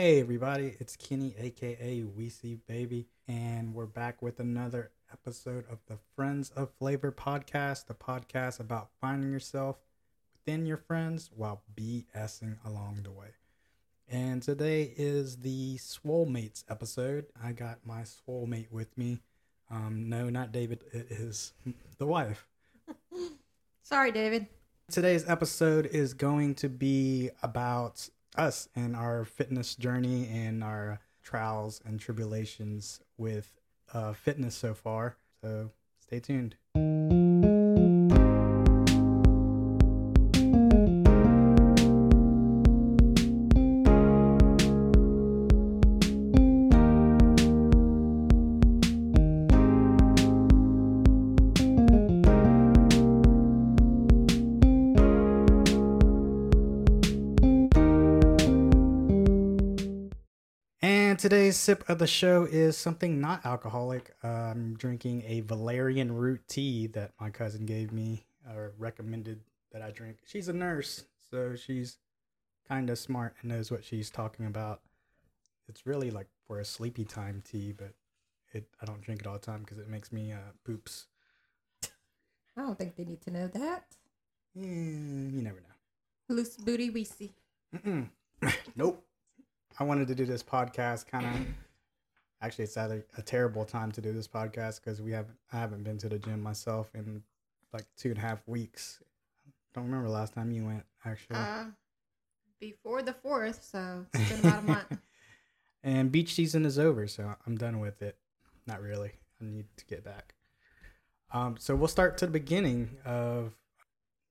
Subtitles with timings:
[0.00, 5.98] Hey everybody, it's Kenny aka Weezy Baby, and we're back with another episode of the
[6.16, 9.76] Friends of Flavor podcast, the podcast about finding yourself
[10.32, 13.26] within your friends while BSing along the way.
[14.08, 17.26] And today is the Swole Mates episode.
[17.44, 19.20] I got my Swole Mate with me.
[19.70, 21.52] Um, no, not David, it is
[21.98, 22.48] the wife.
[23.82, 24.46] Sorry, David.
[24.90, 31.80] Today's episode is going to be about us and our fitness journey and our trials
[31.84, 33.60] and tribulations with
[33.92, 35.16] uh, fitness so far.
[35.42, 35.70] So
[36.00, 36.56] stay tuned.
[61.30, 64.16] Today's sip of the show is something not alcoholic.
[64.20, 69.38] I'm drinking a valerian root tea that my cousin gave me or recommended
[69.70, 70.16] that I drink.
[70.26, 71.98] She's a nurse, so she's
[72.66, 74.80] kind of smart and knows what she's talking about.
[75.68, 77.92] It's really like for a sleepy time tea, but
[78.52, 81.06] it I don't drink it all the time because it makes me uh, poops.
[82.56, 83.84] I don't think they need to know that.
[84.58, 86.34] Eh, you never know.
[86.34, 87.30] Loose booty we see.
[87.72, 88.08] Mm-mm.
[88.74, 89.06] nope.
[89.78, 91.46] I wanted to do this podcast kind of.
[92.42, 95.36] Actually, it's at a, terrible time to do this podcast because we haven't.
[95.52, 97.22] I haven't been to the gym myself in
[97.72, 99.02] like two and a half weeks.
[99.74, 100.84] Don't remember the last time you went.
[101.04, 101.64] Actually, Uh,
[102.58, 104.98] before the fourth, so it's been about a month.
[105.82, 108.16] and beach season is over, so I'm done with it.
[108.66, 109.12] Not really.
[109.40, 110.34] I need to get back.
[111.32, 113.52] Um, so we'll start to the beginning of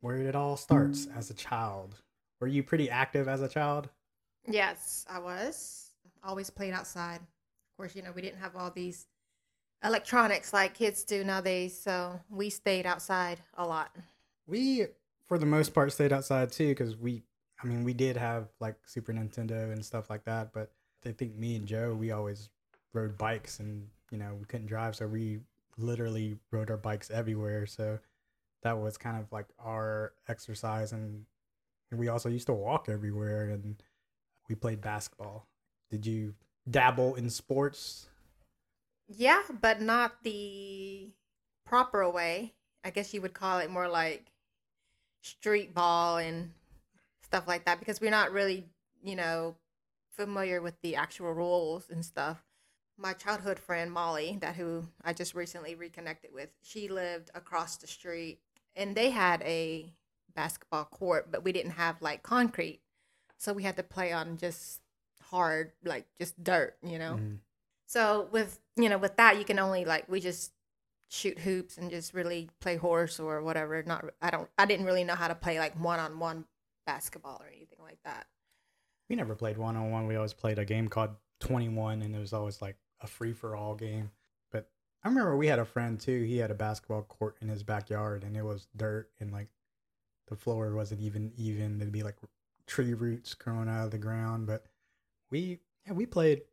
[0.01, 1.95] where it all starts as a child.
[2.41, 3.89] Were you pretty active as a child?
[4.47, 5.91] Yes, I was.
[6.23, 7.17] Always played outside.
[7.17, 9.07] Of course, you know, we didn't have all these
[9.83, 13.95] electronics like kids do nowadays, so we stayed outside a lot.
[14.47, 14.87] We,
[15.25, 17.23] for the most part, stayed outside too because we,
[17.63, 20.51] I mean, we did have like Super Nintendo and stuff like that.
[20.53, 20.71] But
[21.05, 22.49] I think me and Joe, we always
[22.93, 24.95] rode bikes and, you know, we couldn't drive.
[24.95, 25.39] So we
[25.77, 27.65] literally rode our bikes everywhere.
[27.65, 27.99] So
[28.63, 30.91] that was kind of like our exercise.
[30.91, 31.25] And
[31.91, 33.81] we also used to walk everywhere and
[34.49, 35.47] we played basketball.
[35.89, 36.33] Did you
[36.69, 38.07] dabble in sports?
[39.07, 41.09] Yeah, but not the
[41.65, 42.53] proper way.
[42.83, 44.31] I guess you would call it more like
[45.21, 46.51] street ball and
[47.23, 48.65] stuff like that because we're not really,
[49.03, 49.55] you know,
[50.11, 52.43] familiar with the actual rules and stuff.
[52.97, 57.87] My childhood friend Molly, that who I just recently reconnected with, she lived across the
[57.87, 58.39] street
[58.75, 59.91] and they had a
[60.35, 62.81] basketball court, but we didn't have like concrete.
[63.39, 64.81] So we had to play on just
[65.23, 67.15] hard, like just dirt, you know.
[67.15, 67.39] Mhm.
[67.87, 70.53] So with you know with that you can only like we just
[71.09, 73.81] shoot hoops and just really play horse or whatever.
[73.83, 76.45] Not I don't I didn't really know how to play like one on one
[76.85, 78.27] basketball or anything like that.
[79.09, 80.05] We never played one on one.
[80.05, 83.55] We always played a game called 21, and it was always like a free for
[83.55, 84.11] all game.
[84.51, 84.69] But
[85.03, 86.23] I remember we had a friend too.
[86.23, 89.47] He had a basketball court in his backyard, and it was dirt, and like
[90.27, 91.79] the floor wasn't even even.
[91.79, 92.17] There'd be like
[92.69, 94.47] tree roots growing out of the ground.
[94.47, 94.63] But
[95.31, 96.43] we, yeah, we played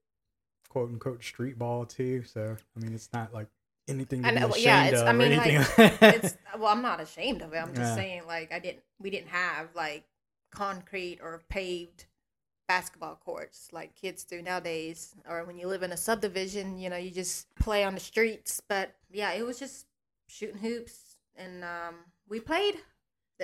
[0.69, 2.25] quote unquote street ball too.
[2.25, 3.47] So I mean, it's not like
[3.89, 5.69] anything to I be know, ashamed yeah, it's- of I mean, like,
[6.03, 7.59] It's well I'm not ashamed of it.
[7.59, 7.95] I'm just Yeah.
[7.95, 10.05] saying like I didn't we didn't have like
[10.51, 12.07] concrete or paved
[12.69, 16.97] basketball courts like kids do nowadays or when you live in a subdivision you know
[16.97, 19.87] you just play on the streets but yeah it was just
[20.27, 21.95] shooting hoops and um,
[22.29, 22.75] we played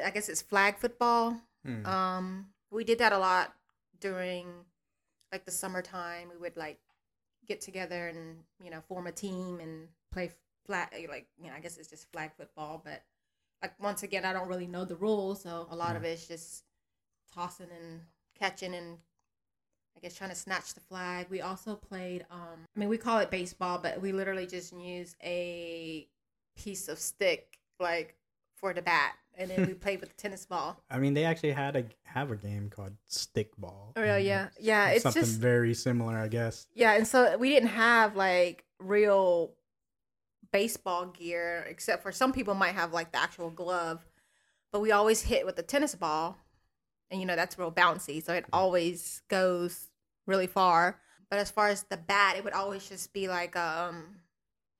[0.05, 1.87] i guess it's flag football Hmm.
[1.87, 3.53] um, we did that a lot
[4.01, 4.47] during
[5.31, 6.79] like the summertime we would like
[7.47, 10.31] get together and you know form a team and play
[10.67, 13.03] flag like you know i guess it's just flag football but
[13.63, 16.65] like once again i don't really know the rules so a lot of it's just
[17.35, 18.01] tossing and
[18.39, 18.99] catching and
[19.97, 21.27] I guess trying to snatch the flag.
[21.31, 25.15] We also played um I mean we call it baseball, but we literally just use
[25.23, 26.09] a
[26.57, 28.17] piece of stick like
[28.63, 30.81] for the bat and then we played with the tennis ball.
[30.91, 33.93] I mean, they actually had a have a game called stickball.
[33.97, 34.49] Oh, yeah, yeah.
[34.61, 36.67] Yeah, it's something just- very similar, I guess.
[36.75, 39.51] Yeah, and so we didn't have like real
[40.53, 44.07] baseball gear except for some people might have like the actual glove.
[44.71, 46.39] But we always hit with the tennis ball.
[47.11, 49.91] And you know, that's real bouncy, so it always goes
[50.27, 50.99] really far.
[51.29, 54.21] But as far as the bat, it would always just be like um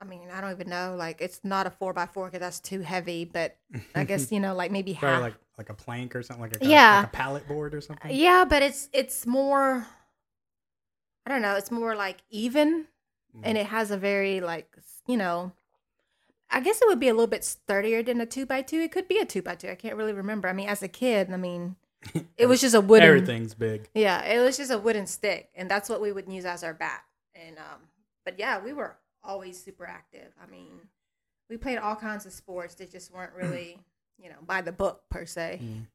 [0.03, 0.97] I mean, I don't even know.
[0.99, 3.25] Like, it's not a four by four because that's too heavy.
[3.25, 3.57] But
[3.95, 5.23] I guess you know, like maybe half.
[5.23, 6.97] like like a plank or something, like a Yeah.
[6.99, 8.11] like a pallet board or something.
[8.15, 9.87] Yeah, but it's it's more
[11.25, 11.55] I don't know.
[11.55, 12.87] It's more like even,
[13.35, 13.41] Mm.
[13.45, 14.77] and it has a very like
[15.07, 15.53] you know.
[16.51, 18.77] I guess it would be a little bit sturdier than a two by two.
[18.81, 19.71] It could be a two by two.
[19.71, 20.49] I can't really remember.
[20.49, 21.77] I mean, as a kid, I mean,
[22.37, 23.09] it was just a wooden.
[23.09, 23.89] Everything's big.
[23.95, 26.75] Yeah, it was just a wooden stick, and that's what we would use as our
[26.75, 27.03] bat.
[27.35, 27.81] And um,
[28.27, 30.33] but yeah, we were always super active.
[30.43, 30.73] I mean,
[31.49, 33.79] we played all kinds of sports that just weren't really,
[34.19, 35.61] you know, by the book per se.
[35.63, 35.87] Mm.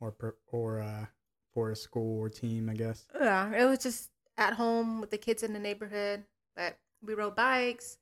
[0.00, 1.06] Or per, or uh,
[1.54, 3.06] for a school or team, I guess.
[3.18, 6.24] Yeah, it was just at home with the kids in the neighborhood.
[6.56, 7.98] But we rode bikes,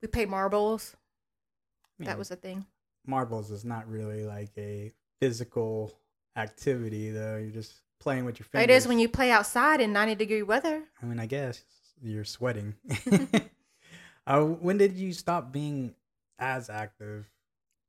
[0.00, 0.94] we played marbles.
[2.00, 2.66] I That was a thing.
[3.06, 5.92] marbles is not really like a physical
[6.36, 7.36] activity, though.
[7.36, 8.64] You're just playing with your fingers.
[8.64, 10.82] It is when you play outside in ninety degree weather.
[11.02, 11.62] I mean, I guess
[12.02, 12.74] you're sweating.
[14.26, 15.94] uh, when did you stop being
[16.38, 17.28] as active?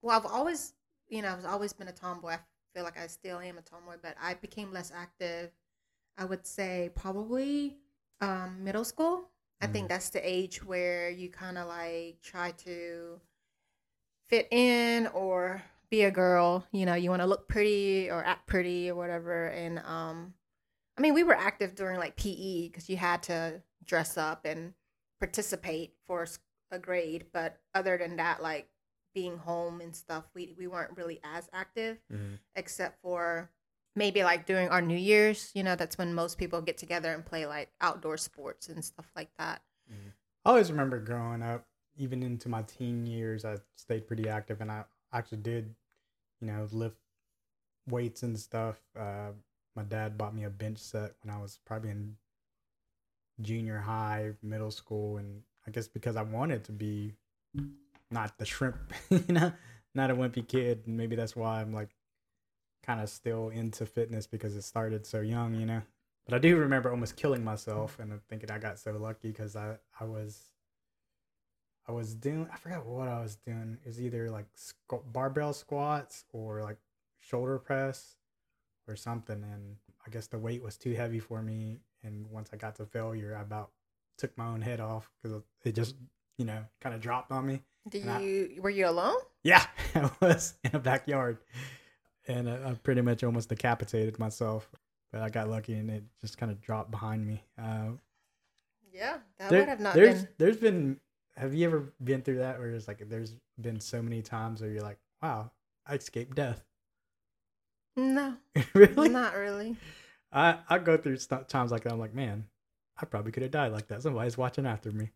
[0.01, 0.73] Well, I've always,
[1.09, 2.31] you know, I've always been a tomboy.
[2.31, 2.39] I
[2.73, 5.51] feel like I still am a tomboy, but I became less active.
[6.17, 7.77] I would say probably
[8.21, 9.29] um, middle school.
[9.61, 9.89] I think Mm.
[9.89, 13.21] that's the age where you kind of like try to
[14.27, 16.65] fit in or be a girl.
[16.71, 19.47] You know, you want to look pretty or act pretty or whatever.
[19.47, 20.33] And um,
[20.97, 24.73] I mean, we were active during like PE because you had to dress up and
[25.19, 26.27] participate for
[26.71, 27.25] a grade.
[27.33, 28.67] But other than that, like
[29.13, 31.97] being home and stuff, we we weren't really as active
[32.55, 33.49] except for
[33.95, 35.51] maybe like during our New Year's.
[35.53, 39.05] You know, that's when most people get together and play like outdoor sports and stuff
[39.15, 39.61] like that.
[40.45, 41.65] I always remember growing up,
[41.97, 44.83] even into my teen years, I stayed pretty active, and I
[45.13, 45.73] actually did,
[46.41, 46.97] you know, lift
[47.87, 48.77] weights and stuff.
[48.97, 49.31] Uh,
[49.75, 52.15] my dad bought me a bench set when I was probably in
[53.41, 57.13] junior high, middle school, and I guess because I wanted to be
[58.11, 59.51] not the shrimp, you know,
[59.95, 61.89] not a wimpy kid, maybe that's why I'm like
[62.83, 65.81] kind of still into fitness because it started so young, you know.
[66.25, 69.55] But I do remember almost killing myself, and I'm thinking I got so lucky because
[69.55, 70.53] I I was
[71.87, 73.77] I was doing I forgot what I was doing.
[73.83, 74.45] It was either like
[75.11, 76.77] barbell squats or like
[77.19, 78.15] shoulder press
[78.87, 81.79] or something, and I guess the weight was too heavy for me.
[82.03, 83.71] And once I got to failure, I about
[84.17, 85.95] took my own head off because it just
[86.37, 87.61] you know kind of dropped on me.
[87.89, 89.17] Did And I- you were you alone?
[89.43, 89.65] Yeah,
[89.95, 91.37] I was in a backyard,
[92.27, 94.69] and I, I pretty much almost decapitated myself.
[95.11, 97.43] But I got lucky, and it just kind of dropped behind me.
[97.61, 97.89] Uh,
[98.91, 100.27] Yeah, that there- would have not there's been.
[100.37, 100.99] there's been.
[101.35, 104.69] Have you ever been through that where it's like there's been so many times where
[104.69, 105.51] you're like, wow,
[105.87, 106.63] I escaped death.
[107.95, 108.35] No,
[108.73, 109.09] really?
[109.09, 109.75] not really.
[110.33, 111.93] I I go through st- times like that.
[111.93, 112.45] I'm like, man,
[112.97, 114.01] I probably could have died like that.
[114.01, 115.11] Somebody's watching after me.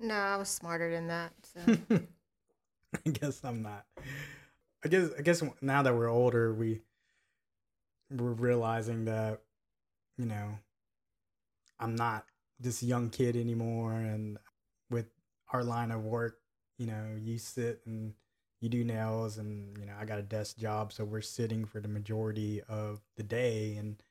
[0.00, 1.32] No, I was smarter than that.
[1.42, 1.76] So.
[3.06, 3.84] I guess I'm not.
[4.84, 6.80] I guess I guess now that we're older, we
[8.10, 9.40] we're realizing that
[10.16, 10.58] you know
[11.78, 12.24] I'm not
[12.60, 14.38] this young kid anymore, and
[14.90, 15.06] with
[15.52, 16.38] our line of work,
[16.78, 18.14] you know, you sit and
[18.60, 21.80] you do nails, and you know I got a desk job, so we're sitting for
[21.80, 24.02] the majority of the day, and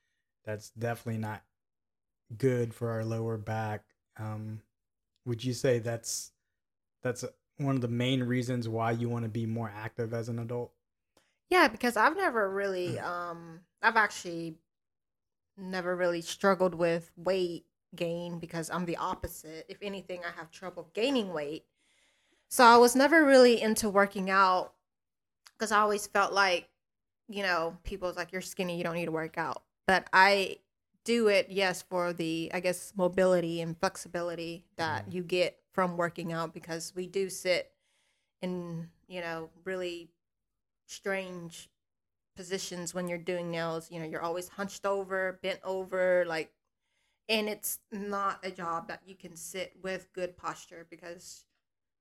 [0.48, 1.42] that's definitely not
[2.38, 3.84] good for our lower back.
[4.18, 4.62] Um,
[5.26, 6.32] would you say that's
[7.02, 7.22] that's
[7.58, 10.72] one of the main reasons why you want to be more active as an adult?
[11.50, 14.56] Yeah, because I've never really um I've actually
[15.58, 19.66] never really struggled with weight gain because I'm the opposite.
[19.68, 21.66] If anything, I have trouble gaining weight.
[22.48, 24.72] So I was never really into working out
[25.58, 26.70] because I always felt like,
[27.28, 29.62] you know, people's like you're skinny, you don't need to work out.
[29.88, 30.58] But I
[31.04, 35.14] do it, yes, for the I guess mobility and flexibility that Mhm.
[35.14, 37.72] you get from working out because we do sit
[38.42, 40.10] in, you know, really
[40.86, 41.70] strange
[42.36, 43.90] positions when you're doing nails.
[43.90, 46.52] You know, you're always hunched over, bent over, like,
[47.28, 51.46] and it's not a job that you can sit with good posture because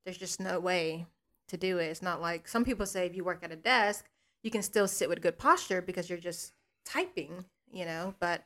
[0.03, 1.07] there's just no way
[1.47, 1.85] to do it.
[1.85, 4.09] It's not like some people say if you work at a desk,
[4.43, 6.53] you can still sit with good posture because you're just
[6.85, 8.43] typing, you know, but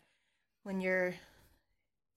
[0.63, 1.13] when you're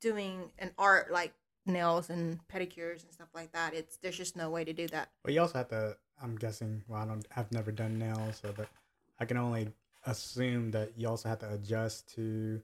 [0.01, 1.33] doing an art like
[1.67, 5.09] nails and pedicures and stuff like that, it's there's just no way to do that.
[5.25, 5.97] Well, you also have to.
[6.23, 6.83] I'm guessing.
[6.89, 7.27] Well, I don't.
[7.37, 8.69] I've never done nails, so but
[9.19, 9.69] I can only
[10.07, 12.61] assume that you also have to adjust to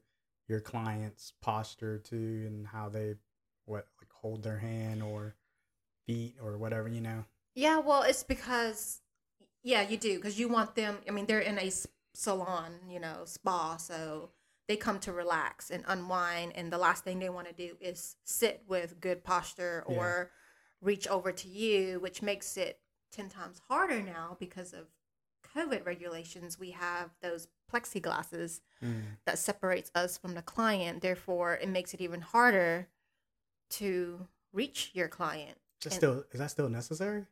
[0.49, 3.15] your client's posture too, and how they
[3.67, 5.35] what like hold their hand or
[6.07, 6.89] feet or whatever.
[6.89, 7.25] You know.
[7.55, 9.01] Yeah, well, it's because
[9.63, 10.99] yeah, you do because you want them.
[11.09, 11.71] I mean, they're in a
[12.15, 14.31] salon, you know, spa, so
[14.69, 18.17] they come to relax and unwind, and the last thing they want to do is
[18.25, 19.97] sit with good posture Yeah.
[19.97, 20.31] or
[20.81, 24.87] reach over to you, which makes it ten times harder now because of
[25.55, 26.59] COVID regulations.
[26.59, 28.61] We have those plexiglasses
[29.25, 31.03] that separates us from the client.
[31.03, 32.89] Therefore, it makes it even harder
[33.71, 35.59] to reach your client.
[35.81, 37.27] Just And- still, is that still necessary?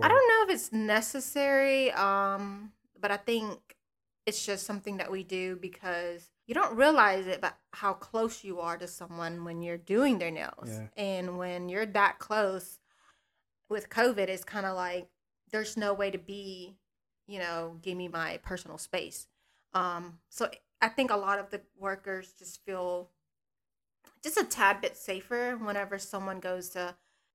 [0.00, 3.76] I don't know if it's necessary, um, but I think
[4.26, 8.60] it's just something that we do because you don't realize it, but how close you
[8.60, 10.68] are to someone when you're doing their nails.
[10.68, 10.86] Yeah.
[10.96, 12.78] And when you're that close
[13.68, 15.08] with COVID, it's kind of like
[15.50, 16.76] there's no way to be,
[17.26, 19.26] you know, give me my personal space.
[19.74, 20.50] Um, so
[20.80, 23.08] I think a lot of the workers just feel
[24.22, 26.94] just a tad bit safer whenever someone goes to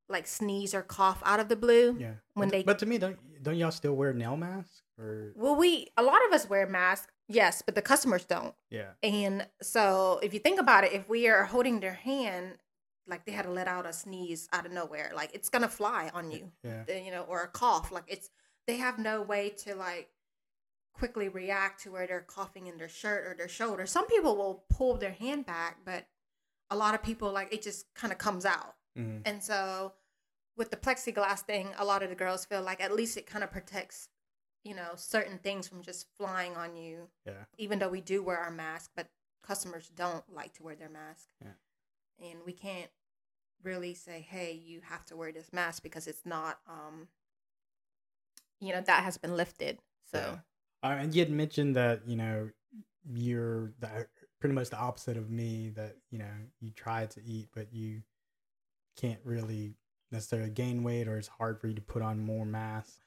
[0.10, 1.98] like sneeze or cough out of the blue.
[2.00, 2.14] Yeah.
[2.34, 5.32] when but, they- but to me, don't don't y'all still wear nail masks or?
[5.36, 8.54] Well, we a lot of us wear masks, yes, but the customers don't.
[8.70, 8.92] Yeah.
[9.04, 12.58] And so, if you think about it, if we are holding their hand,
[13.08, 16.10] like they had to let out a sneeze out of nowhere, like it's gonna fly
[16.14, 16.84] on you, Yeah.
[16.92, 17.92] you know, or a cough.
[17.92, 18.30] Like it's
[18.68, 20.10] they have no way to like
[20.94, 23.86] quickly react to where they're coughing in their shirt or their shoulder.
[23.86, 26.08] Some people will pull their hand back, but
[26.70, 28.76] a lot of people like it just kind of comes out.
[28.98, 29.22] Mhm.
[29.26, 29.94] And so
[30.58, 33.44] with the plexiglass thing, a lot of the girls feel like at least it kind
[33.44, 34.10] of protects,
[34.68, 37.08] you know, certain things from just flying on you.
[37.26, 37.46] Yeah.
[37.58, 39.08] Even though we do wear our mask, but
[39.42, 41.30] customers don't like to wear their mask.
[41.42, 42.30] Yeah.
[42.30, 42.90] And we can't
[43.64, 47.08] really say, "Hey, you have to wear this mask" because it's not um
[48.60, 49.80] you know, that has been lifted.
[50.12, 50.40] So Yeah.
[50.90, 52.50] Uh, and you had mentioned that you know
[53.14, 54.08] you're the,
[54.40, 55.70] pretty much the opposite of me.
[55.70, 58.02] That you know you try to eat, but you
[58.98, 59.76] can't really
[60.12, 63.00] necessarily gain weight, or it's hard for you to put on more mass.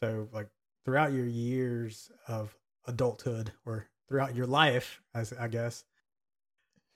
[0.00, 0.48] So, like
[0.86, 5.84] throughout your years of adulthood, or throughout your life, as I guess,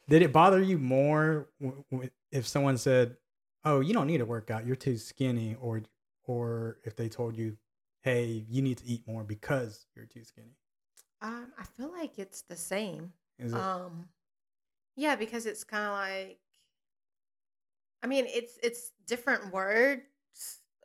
[0.08, 3.18] did it bother you more w- w- if someone said,
[3.64, 5.82] "Oh, you don't need to work out; you're too skinny," or
[6.24, 7.58] or if they told you,
[8.02, 10.56] "Hey, you need to eat more because you're too skinny."
[11.22, 13.12] um I feel like it's the same.
[13.38, 13.58] Is it?
[13.58, 14.08] Um,
[14.96, 16.40] yeah, because it's kind of like,
[18.02, 20.02] I mean, it's it's different words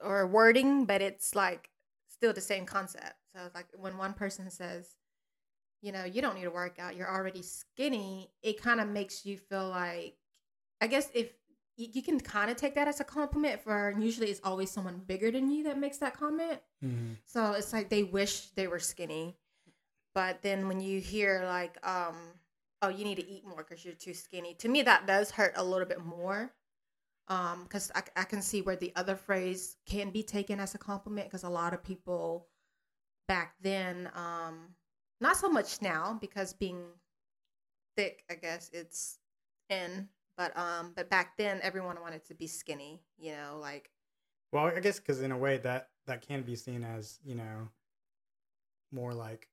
[0.01, 1.69] or wording, but it's like
[2.15, 3.13] still the same concept.
[3.35, 4.95] So it's like when one person says,
[5.81, 8.31] you know, you don't need to work out, you're already skinny.
[8.41, 10.15] It kind of makes you feel like,
[10.81, 11.27] I guess if
[11.75, 13.61] you, you can kind of take that as a compliment.
[13.61, 16.59] For usually, it's always someone bigger than you that makes that comment.
[16.83, 17.17] Mhm.
[17.25, 19.35] So it's like they wish they were skinny.
[20.13, 22.15] But then when you hear like, um,
[22.81, 25.53] oh, you need to eat more because you're too skinny, to me that does hurt
[25.57, 26.51] a little bit more.
[27.27, 30.77] Um, because I, I can see where the other phrase can be taken as a
[30.77, 32.47] compliment because a lot of people
[33.27, 34.75] back then, um,
[35.21, 36.83] not so much now because being
[37.97, 39.19] thick, I guess it's
[39.69, 43.89] in, but um, but back then everyone wanted to be skinny, you know, like
[44.51, 47.69] Well, I guess because in a way that that can be seen as you know
[48.91, 49.49] more like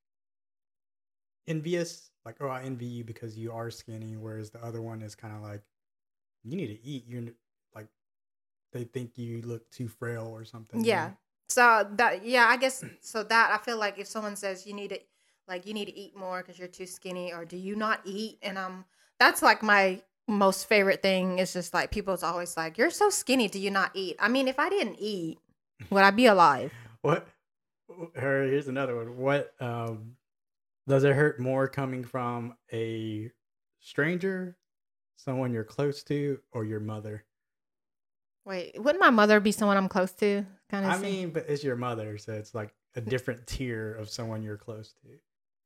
[1.47, 5.15] envious, like oh I envy you because you are skinny, whereas the other one is
[5.15, 5.63] kind of like
[6.45, 7.07] you need to eat.
[7.11, 7.35] Like
[8.73, 10.85] they think you look too frail or something.
[10.85, 11.07] Yeah.
[11.07, 11.17] know?
[11.49, 14.89] So that yeah, I guess so that I feel like if someone says you need
[14.89, 15.01] to
[15.49, 18.39] like you need to eat more because you're too skinny or do you not eat
[18.43, 18.85] and um
[19.19, 23.49] that's like my most favorite thing is just like people's always like you're so skinny
[23.49, 25.39] do you not eat I mean if I didn't eat
[25.91, 27.27] would I be alive What?
[28.15, 29.19] Her here's another one.
[29.19, 30.17] What um
[30.89, 33.31] does it hurt more coming from a
[33.81, 34.57] stranger,
[35.17, 37.25] someone you're close to, or your mother?
[38.45, 41.63] Wait wouldn't my mother be someone I'm close to kind of I mean, but it's
[41.65, 45.09] your mother, so it's like a different tier of someone you're close to.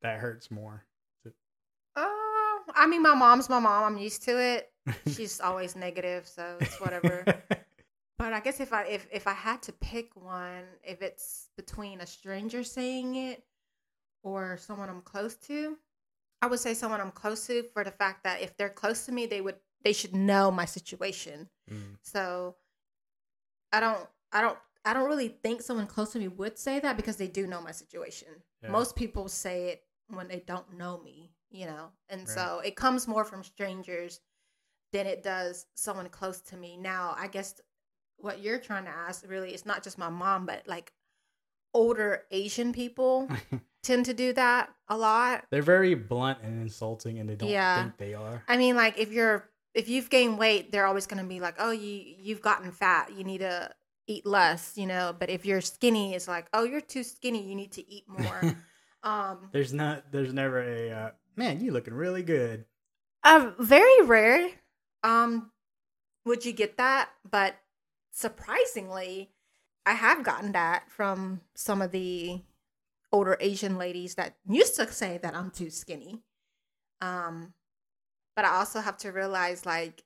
[0.01, 0.83] That hurts more.
[1.95, 4.71] oh I mean my mom's my mom I'm used to it
[5.07, 7.23] she's always negative so it's whatever
[8.19, 12.01] But I guess if I if if I had to pick one, if it's between
[12.01, 13.43] a stranger saying it
[14.23, 15.77] or someone I'm close to,
[16.41, 19.11] I would say someone I'm close to for the fact that if they're close to
[19.11, 21.47] me, they would they should know my situation.
[21.71, 22.55] Mm, So
[23.71, 26.95] I don't I don't I don't really think someone close to me would say that
[26.97, 28.29] because they do know my situation.
[28.63, 28.71] Yeah.
[28.71, 31.91] Most people say it when they don't know me, you know.
[32.09, 32.29] And Right.
[32.29, 34.21] so it comes more from strangers
[34.93, 36.77] than it does someone close to me.
[36.77, 37.59] Now, I guess
[38.15, 40.93] what you're trying to ask really is not just my mom, but like
[41.73, 43.29] older Asian people
[43.83, 45.43] tend to do that a lot.
[45.51, 47.75] They're very blunt and insulting, and they don't Yeah.
[47.83, 48.43] think they are.
[48.47, 51.55] I mean, like if you're if you've gained weight, they're always going to be like,
[51.59, 53.13] "Oh, you you've gotten fat.
[53.15, 53.69] You need to
[54.07, 55.15] eat less," you know.
[55.17, 57.47] But if you're skinny, it's like, "Oh, you're too skinny.
[57.47, 58.57] You need to eat more."
[59.03, 60.11] um, there's not.
[60.11, 61.61] There's never a uh, man.
[61.61, 62.65] You looking really good.
[63.23, 64.49] uh, very rare.
[65.03, 65.51] Um,
[66.25, 67.09] would you get that?
[67.29, 67.55] But
[68.11, 69.29] surprisingly,
[69.85, 72.41] I have gotten that from some of the
[73.11, 76.23] older Asian ladies that used to say that I'm too skinny.
[76.99, 77.53] Um,
[78.37, 80.03] but I also have to realize like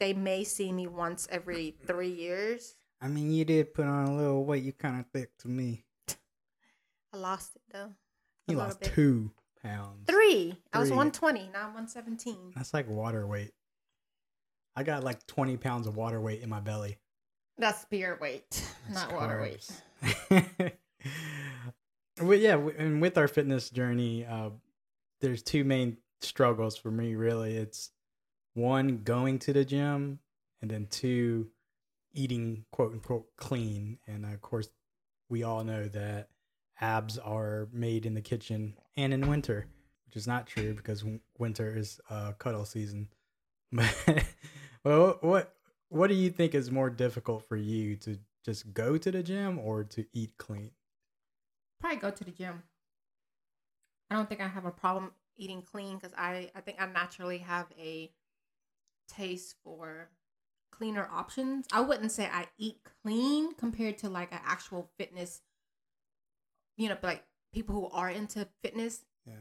[0.00, 2.74] they may see me once every three years.
[3.00, 4.64] I mean, you did put on a little weight.
[4.64, 5.84] You kind of thick to me.
[7.12, 7.92] I lost it though.
[8.48, 8.94] You lost bit.
[8.94, 9.30] two
[9.62, 10.06] pounds.
[10.06, 10.56] Three.
[10.72, 11.50] I was 120.
[11.52, 12.52] Now I'm 117.
[12.56, 13.52] That's like water weight.
[14.74, 16.96] I got like 20 pounds of water weight in my belly.
[17.58, 19.66] That's beer weight, That's not water weight.
[22.20, 24.50] well, yeah, and with our fitness journey, uh,
[25.22, 27.14] there's two main struggles for me.
[27.14, 27.90] Really, it's
[28.54, 30.20] one going to the gym,
[30.62, 31.48] and then two
[32.12, 33.98] eating quote unquote clean.
[34.06, 34.68] And of course,
[35.28, 36.28] we all know that
[36.80, 39.66] abs are made in the kitchen and in winter,
[40.06, 41.04] which is not true because
[41.38, 43.08] winter is uh, cuddle season.
[43.72, 44.24] But
[44.84, 45.52] well, what
[45.88, 49.58] what do you think is more difficult for you to just go to the gym
[49.58, 50.70] or to eat clean?
[51.80, 52.62] Probably go to the gym.
[54.10, 57.38] I don't think I have a problem eating clean because I, I think I naturally
[57.38, 58.10] have a
[59.08, 60.10] taste for
[60.70, 61.66] cleaner options.
[61.72, 65.40] I wouldn't say I eat clean compared to like an actual fitness,
[66.76, 69.04] you know, like people who are into fitness.
[69.26, 69.34] Yeah.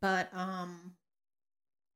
[0.00, 0.92] But um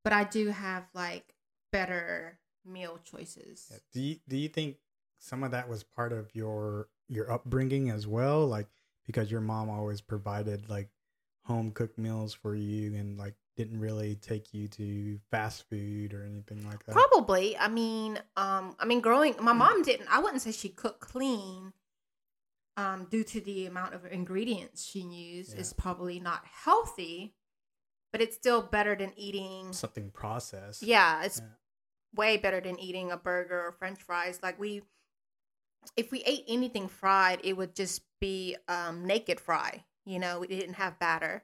[0.03, 1.33] but I do have like
[1.71, 3.67] better meal choices.
[3.71, 3.77] Yeah.
[3.93, 4.77] Do you do you think
[5.19, 8.45] some of that was part of your your upbringing as well?
[8.45, 8.67] Like
[9.05, 10.89] because your mom always provided like
[11.45, 16.23] home cooked meals for you and like didn't really take you to fast food or
[16.23, 16.93] anything like that.
[16.93, 17.57] Probably.
[17.57, 20.07] I mean, um, I mean, growing, my mom didn't.
[20.09, 21.73] I wouldn't say she cooked clean,
[22.77, 25.53] um, due to the amount of ingredients she used.
[25.53, 25.59] Yeah.
[25.59, 27.35] It's probably not healthy,
[28.11, 29.73] but it's still better than eating.
[29.73, 30.81] Something processed.
[30.81, 31.49] Yeah, it's Yeah.
[32.15, 34.39] way better than eating a burger or French fries.
[34.41, 34.81] Like we,
[35.95, 39.85] if we ate anything fried, it would just be um, naked fry.
[40.05, 41.43] You know, we didn't have batter.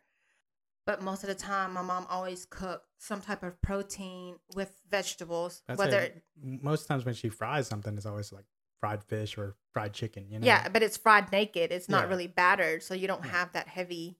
[0.86, 5.62] But most of the time, my mom always cooked some type of protein with vegetables.
[5.68, 6.24] That's whether it.
[6.42, 8.46] most times when she fries something, it's always like
[8.80, 10.26] fried fish or fried chicken.
[10.30, 10.48] You know.
[10.48, 11.72] Yeah, but it's fried naked.
[11.72, 12.10] It's not Yeah.
[12.10, 13.32] really battered, so you don't Yeah.
[13.32, 14.18] have that heavy,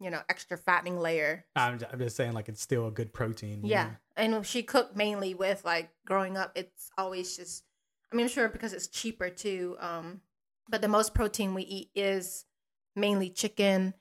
[0.00, 1.46] you know, extra fattening layer.
[1.54, 3.60] I'm, ju- I'm just saying like it's still a good protein.
[3.64, 3.96] Yeah, know?
[4.16, 6.52] and she cooked mainly with like growing up.
[6.56, 7.62] It's always just,
[8.12, 9.76] I mean, I'm sure because it's cheaper too.
[9.78, 10.22] Um,
[10.68, 12.46] but the most protein we eat is
[12.94, 13.94] mainly chicken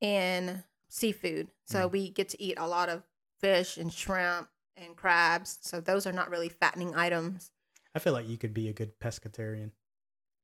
[0.00, 1.48] and seafood.
[1.66, 1.92] So Mm.
[1.92, 3.02] we get to eat a lot of
[3.40, 5.58] fish and shrimp and crabs.
[5.62, 7.50] So those are not really fattening items.
[7.94, 9.72] I feel like you could be a good pescatarian.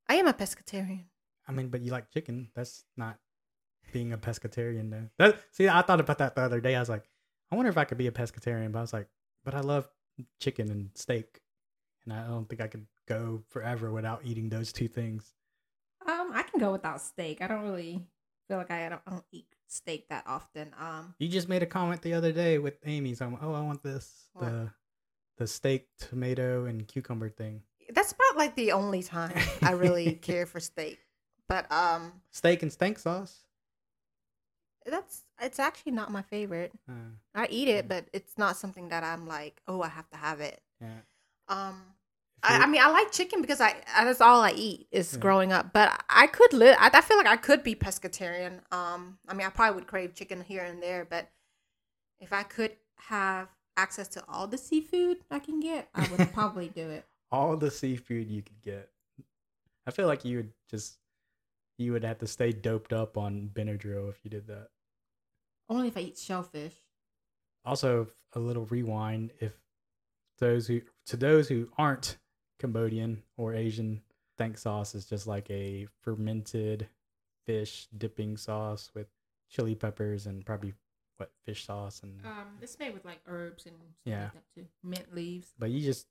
[0.09, 1.05] I am a pescatarian.
[1.47, 2.51] I mean, but you like chicken.
[2.55, 3.19] That's not
[3.93, 5.09] being a pescatarian, though.
[5.19, 6.77] That, see, I thought about that the other day.
[6.77, 7.05] I was like,
[7.51, 8.73] I wonder if I could be a pescatarian.
[8.73, 9.09] But I was like,
[9.45, 9.89] but I love
[10.41, 11.43] chicken and steak,
[12.05, 15.35] and I don't think I could go forever without eating those two things.
[16.33, 17.41] I can go without steak.
[17.43, 18.01] I don't really
[18.49, 20.73] feel like I don't, I don't eat steak that often.
[20.79, 23.19] Um, You just made a comment the other day with Amy's.
[23.19, 24.47] So, I'm, oh, I want this What?
[24.47, 24.71] the
[25.39, 27.63] the steak, tomato, and cucumber thing.
[27.91, 30.99] that's about like the only time I really care for steak.
[31.49, 33.45] But um, Steak and stank sauce.
[34.87, 36.73] that's it's actually not my favorite.
[36.89, 40.17] Uh, I eat it, but it's not something that I'm like, oh, I have to
[40.17, 40.61] have it.
[40.81, 41.01] yeah.
[41.49, 41.83] Um,
[42.45, 45.21] I, I mean, I like chicken because I I- that's all I eat is Yeah.
[45.21, 45.73] growing up.
[45.73, 46.77] But I could live.
[46.81, 48.61] I, I feel like I could be pescatarian.
[48.73, 51.31] Um, I mean, I probably would crave chicken here and there, but
[52.21, 56.69] if I could have access to all the seafood I can get, I would probably
[56.69, 57.05] do it.
[57.31, 58.91] all the seafood you could get.
[59.87, 60.99] I feel like you would just
[61.79, 64.69] you would have to stay doped up on Benadryl if you did that.
[65.69, 66.75] Only if I eat shellfish.
[67.65, 69.53] Also, a little rewind if
[70.39, 72.19] those who to those who aren't
[72.63, 74.01] Cambodian or Asian,
[74.39, 76.89] thank sauce is just like a fermented
[77.45, 79.09] fish dipping sauce with
[79.51, 80.73] chili peppers and probably
[81.17, 84.23] what fish sauce and Um, it's made with like herbs and stuff Yeah.
[84.25, 84.67] like that too.
[84.83, 85.53] Mint leaves.
[85.59, 86.07] but you just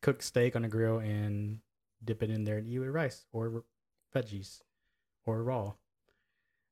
[0.00, 1.60] cook steak on a grill and
[2.02, 3.62] dip it in there and eat with rice or
[4.14, 4.62] veggies
[5.26, 5.74] or raw.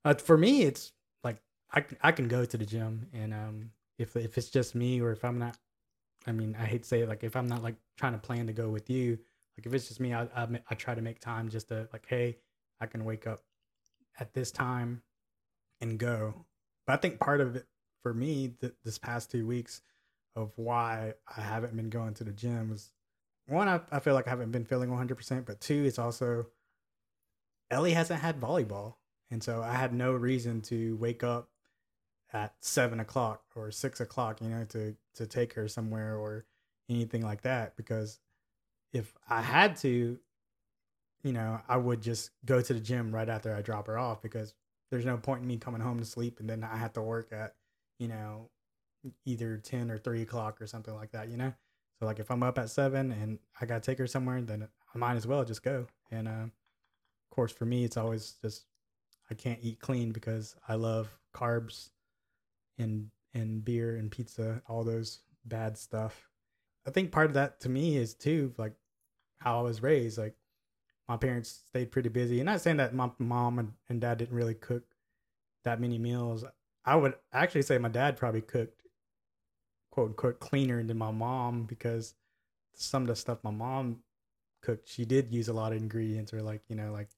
[0.07, 1.37] Uh, for me, it's like
[1.71, 5.13] I I can go to the gym and um if if it's just me or
[5.13, 5.59] if I'm not,
[6.27, 8.47] I mean I hate to say it like if I'm not like trying to plan
[8.47, 9.19] to go with you,
[9.57, 12.07] like if it's just me, I I, I try to make time just to like
[12.09, 12.39] hey
[12.81, 13.43] I can wake up
[14.19, 15.03] at this time
[15.81, 16.47] and go.
[16.87, 17.67] But I think part of it
[18.03, 19.83] for me th- this past two weeks
[20.37, 22.93] of why I haven't been going to the gym is
[23.47, 26.47] one, I, I feel like I haven't been feeling 100%, but two, it's also
[27.71, 28.95] Ellie hasn't had volleyball.
[29.31, 31.49] And so I had no reason to wake up
[32.33, 36.45] at seven o'clock or six o'clock, you know, to, to take her somewhere or
[36.89, 37.77] anything like that.
[37.77, 38.19] Because
[38.93, 40.19] if I had to,
[41.23, 44.23] you know, I would just go to the gym right after I drop her off
[44.23, 44.55] because
[44.91, 47.33] there's no point in me coming home to sleep and then I have to work
[47.33, 47.55] at,
[47.99, 48.51] you know,
[49.25, 51.53] either 10 or 3 o'clock or something like that, you know?
[51.99, 54.99] So like if I'm up at seven and I gotta take her somewhere, then I
[54.99, 55.87] might as well just go.
[56.11, 58.65] And uh, of course, for me, it's always just
[59.31, 61.91] I can't eat clean because I love carbs
[62.79, 66.29] and and beer and pizza, all those bad stuff.
[66.89, 68.73] I think part of that to me is too like
[69.41, 70.17] how I was raised.
[70.17, 70.35] Like
[71.07, 72.41] my parents stayed pretty busy.
[72.41, 74.85] And not saying that my mom and, and dad didn't really cook
[75.65, 76.45] that many meals.
[76.87, 78.83] I would actually say my dad probably cooked
[79.91, 82.15] quote unquote cleaner than my mom because
[82.75, 83.99] some of the stuff my mom
[84.63, 87.11] cooked, she did use a lot of ingredients or like, you know, like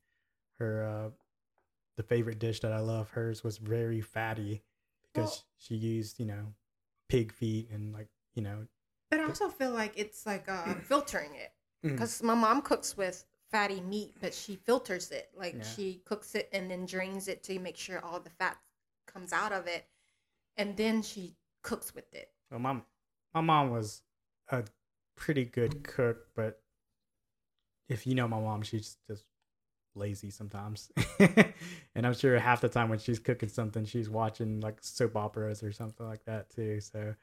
[0.59, 1.11] her uh
[1.97, 4.63] the favorite dish that I love, hers was very fatty
[5.13, 6.55] because Well- she used, you know,
[7.09, 8.67] pig feet and like, you know,
[9.11, 11.53] But I also feel like it's like uh, filtering it.
[11.85, 11.93] Mm.
[11.93, 15.31] Because my mom cooks with fatty meat, but she filters it.
[15.37, 15.65] Like Yeah.
[15.65, 18.59] she cooks it and then drains it to make sure all the fat
[19.07, 19.87] comes out of it,
[20.57, 22.31] and then she cooks with it.
[22.51, 22.81] Well, my
[23.35, 24.03] my mom was
[24.49, 24.65] a
[25.17, 26.63] pretty good cook, but
[27.89, 29.25] if you know my mom, she's just
[29.95, 30.91] lazy sometimes.
[31.19, 35.63] and I'm sure half the time when she's cooking something, she's watching like soap operas
[35.63, 36.81] or something like that too.
[36.81, 37.15] So,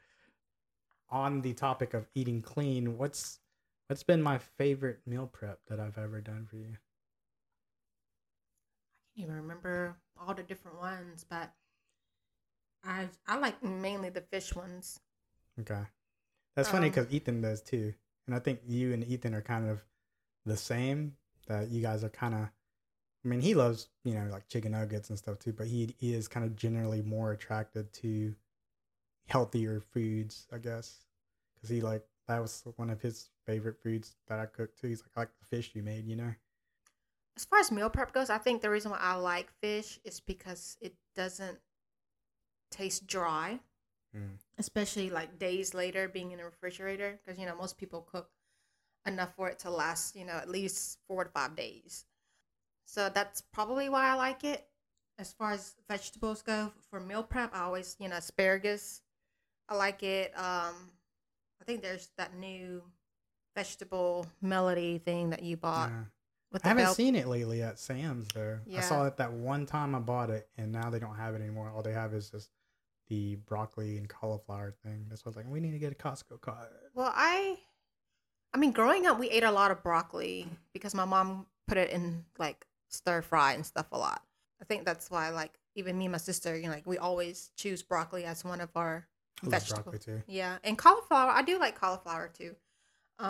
[1.10, 3.40] on the topic of eating clean, what's
[3.88, 6.76] what's been my favorite meal prep that I've ever done for you?
[9.16, 11.52] I can't even remember all the different ones, but
[12.82, 14.98] I I like mainly the fish ones.
[15.60, 15.82] Okay.
[16.56, 17.94] That's funny Um, because Ethan does too.
[18.26, 19.84] And I think you and Ethan are kind of
[20.46, 21.16] the same.
[21.48, 25.10] That you guys are kind of, I mean, he loves, you know, like chicken nuggets
[25.10, 28.34] and stuff too, but he, he is kind of generally more attracted to
[29.28, 31.04] healthier foods, I guess.
[31.54, 34.88] Because he, like, that was one of his favorite foods that I cooked too.
[34.88, 36.34] He's like, I like the fish you made, you know?
[37.36, 40.18] As far as meal prep goes, I think the reason why I like fish is
[40.20, 41.58] because it doesn't
[42.70, 43.60] taste dry,
[44.16, 44.38] Mm.
[44.56, 47.20] especially like days later being in a refrigerator.
[47.24, 48.30] Because you know most people cook
[49.06, 52.04] enough for it to last, you know, at least four to five days.
[52.84, 54.66] So that's probably why I like it.
[55.18, 59.02] As far as vegetables go, for meal prep, I always, you know, asparagus.
[59.68, 60.32] I like it.
[60.36, 60.90] Um,
[61.60, 62.82] I think there's that new
[63.54, 66.04] vegetable melody thing that you bought Yeah.
[66.64, 66.94] I haven't bell.
[66.94, 68.58] seen it lately at Sam's though.
[68.74, 71.42] I saw it that one time I bought it, and now they don't have it
[71.42, 71.70] anymore.
[71.70, 72.50] All they have is just
[73.08, 75.06] the broccoli and cauliflower thing.
[75.08, 76.68] That's why I was like, we need to get a Costco card.
[76.94, 77.58] Well, I,
[78.54, 81.90] I mean, growing up, we ate a lot of broccoli because my mom put it
[81.90, 84.22] in like stir fry and stuff a lot.
[84.60, 87.50] I think that's why, like, even me and my sister, you know, like we always
[87.56, 89.06] choose broccoli as one of our
[89.42, 89.82] I love vegetable.
[89.84, 90.22] broccoli too.
[90.26, 91.30] Yeah, and cauliflower.
[91.30, 92.54] I do like cauliflower too.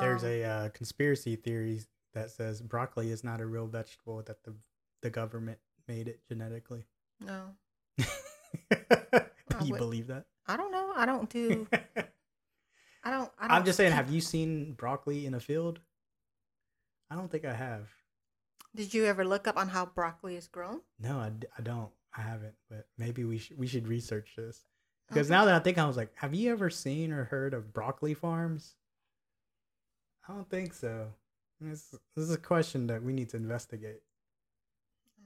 [0.00, 1.80] There's Um, a uh, conspiracy theory
[2.14, 4.54] that says broccoli is not a real vegetable; that the
[5.02, 6.86] the government made it genetically.
[7.20, 7.54] no.
[7.98, 10.26] you would- believe that?
[10.46, 10.92] I don't know.
[10.96, 11.66] I don't do.
[11.72, 13.30] I don't.
[13.38, 13.92] I don't I'm just saying.
[13.92, 15.80] Have you seen broccoli in a field?
[17.10, 17.88] I don't think I have.
[18.74, 20.80] Did you ever look up on how broccoli is grown?
[21.00, 21.90] No, I, I don't.
[22.16, 22.54] I haven't.
[22.70, 24.64] But maybe we should we should research this
[25.08, 25.34] because Okay.
[25.36, 28.14] now that I think, I was like, have you ever seen or heard of broccoli
[28.14, 28.74] farms?
[30.28, 31.08] I don't think so.
[31.60, 34.02] This, this is a question that we need to investigate.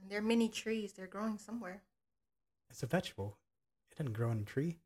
[0.08, 0.92] They're mini trees.
[0.92, 1.82] They're growing somewhere.
[2.70, 3.36] It's a vegetable.
[3.90, 4.78] It doesn't grow on a tree.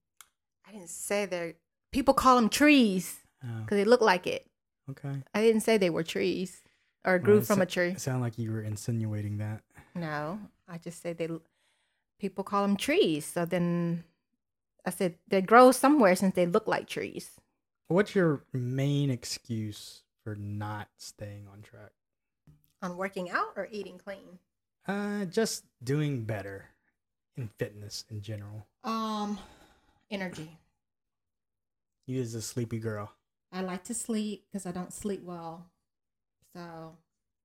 [0.67, 1.55] I didn't say they're.
[1.93, 4.47] People call them trees Oh, because they look like it.
[4.91, 5.23] okay.
[5.35, 6.63] I didn't say they were trees
[7.05, 7.91] or grew Well, from a tree.
[7.91, 9.63] It sounded like you were insinuating that.
[9.95, 11.29] No, I just said they.
[12.19, 13.25] People call them trees.
[13.27, 14.05] So then,
[14.87, 17.33] I said they grow somewhere since they look like trees.
[17.89, 21.91] What's your main excuse for not staying on track?
[22.83, 24.39] On working out or eating clean.
[24.87, 26.67] Uh, just doing better
[27.37, 28.67] in fitness in general.
[28.85, 29.39] Um,
[30.11, 30.57] energy.
[32.07, 33.13] You as a sleepy girl.
[33.53, 35.67] I like to sleep because I don't sleep well.
[36.55, 36.97] So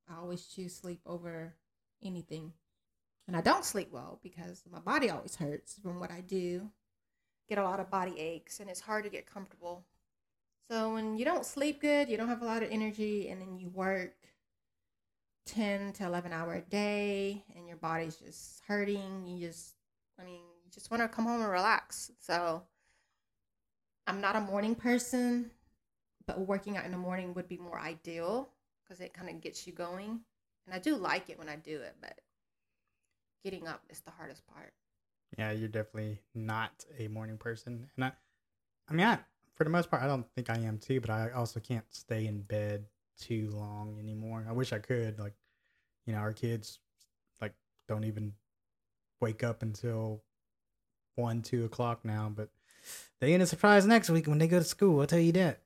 [0.07, 1.55] I always choose sleep over
[2.03, 2.53] anything.
[3.27, 6.69] And I don't sleep well because my body always hurts from what I do.
[7.51, 9.83] Get a lot of body aches and it's hard to get comfortable.
[10.69, 13.57] So when you don't sleep good, you don't have a lot of energy, and then
[13.57, 14.15] you work
[15.45, 19.27] ten to eleven hour a day, and your body's just hurting.
[19.27, 19.73] You just,
[20.17, 22.13] I mean, you just want to come home and relax.
[22.21, 22.63] So
[24.07, 25.51] I'm not a morning person,
[26.25, 28.47] but working out in the morning would be more ideal
[28.81, 30.21] because it kind of gets you going.
[30.65, 32.21] And I do like it when I do it, but
[33.43, 34.71] getting up is the hardest part.
[35.37, 37.89] Yeah, you're definitely not a morning person.
[37.95, 38.11] And I
[38.89, 39.19] I mean I
[39.55, 42.27] for the most part I don't think I am too, but I also can't stay
[42.27, 42.85] in bed
[43.19, 44.45] too long anymore.
[44.47, 45.19] I wish I could.
[45.19, 45.33] Like,
[46.05, 46.79] you know, our kids
[47.41, 47.53] like
[47.87, 48.33] don't even
[49.19, 50.23] wake up until
[51.15, 52.49] one, two o'clock now, but
[53.19, 55.59] they in a surprise next week when they go to school, I'll tell you that.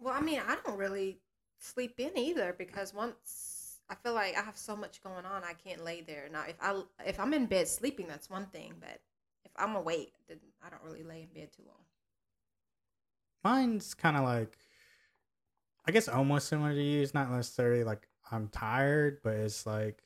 [0.00, 1.18] Well, I mean, I don't really
[1.58, 5.52] sleep in either because once I feel like I have so much going on, I
[5.52, 6.28] can't lay there.
[6.32, 9.00] Now, if I if I'm in bed sleeping, that's one thing, but
[9.60, 11.76] I'm awake, I don't really lay in bed too long.
[13.44, 14.56] Mine's kind of like,
[15.86, 17.02] I guess almost similar to you.
[17.02, 20.02] It's not necessarily like I'm tired, but it's like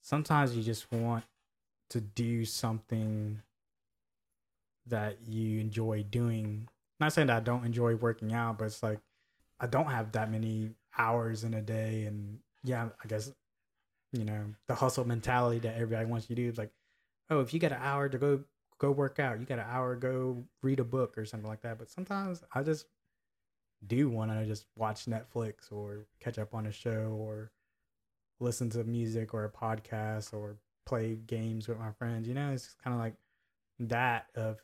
[0.00, 1.24] sometimes you just want
[1.90, 3.42] to do something
[4.86, 6.68] that you enjoy doing.
[6.98, 9.00] Not saying that I don't enjoy working out, but it's like
[9.60, 12.04] I don't have that many hours in a day.
[12.04, 13.30] And yeah, I guess,
[14.12, 16.72] you know, the hustle mentality that everybody wants you to do like,
[17.30, 18.40] oh, if you got an hour to go
[18.78, 21.78] go work out, you got an hour go read a book or something like that.
[21.78, 22.86] But sometimes I just
[23.86, 27.52] do want to just watch Netflix or catch up on a show or
[28.40, 32.26] listen to music or a podcast or play games with my friends.
[32.26, 33.14] You know, it's kind of like
[33.80, 34.58] that of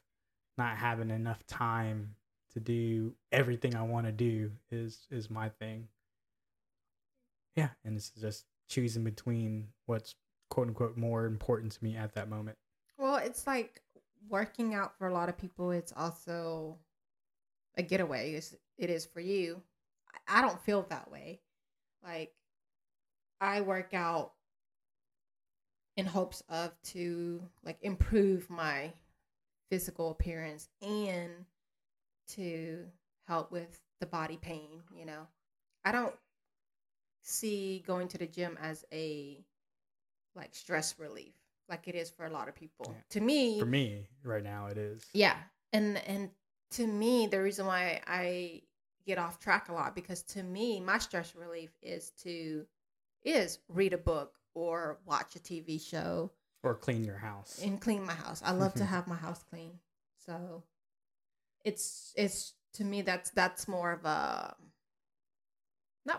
[0.58, 2.14] not having enough time
[2.54, 5.88] to do everything I want to do is is my thing.
[7.54, 10.14] Yeah, and it's just choosing between what's
[10.50, 12.56] quote unquote more important to me at that moment.
[12.98, 13.82] Well, it's like
[14.28, 15.70] working out for a lot of people.
[15.70, 16.78] It's also
[17.76, 18.34] a getaway.
[18.34, 19.62] It's, it is for you.
[20.28, 21.40] I don't feel that way.
[22.02, 22.32] Like
[23.40, 24.32] I work out
[25.96, 28.92] in hopes of to like improve my
[29.70, 31.30] physical appearance and
[32.28, 32.84] to
[33.26, 35.26] help with the body pain, you know.
[35.84, 36.14] I don't
[37.22, 39.44] see going to the gym as a
[40.36, 41.32] like stress relief
[41.68, 42.86] like it is for a lot of people.
[42.88, 43.02] Yeah.
[43.10, 45.04] To me, for me right now it is.
[45.12, 45.36] Yeah.
[45.72, 46.30] And and
[46.72, 48.62] to me the reason why I
[49.06, 52.66] get off track a lot because to me my stress relief is to
[53.24, 56.30] is read a book or watch a TV show
[56.62, 57.60] or clean your house.
[57.62, 58.42] And clean my house.
[58.44, 59.72] I love to have my house clean.
[60.24, 60.62] So
[61.64, 64.54] it's it's to me that's that's more of a
[66.04, 66.14] no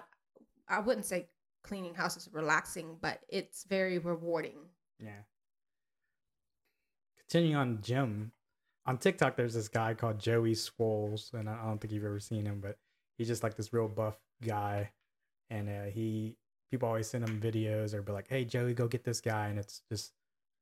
[0.67, 1.27] I wouldn't say
[1.67, 4.58] cleaning house is relaxing, but it's very rewarding.
[4.99, 5.23] Yeah.
[7.17, 8.32] Continuing on gym,
[8.86, 12.45] on TikTok there's this guy called Joey Swoles, and I don't think you've ever seen
[12.45, 12.77] him, but
[13.17, 14.91] he's just like this real buff guy,
[15.49, 16.38] and uh, he
[16.71, 19.60] people always send him videos or be like, "Hey Joey, go get this guy," and
[19.60, 20.13] it's just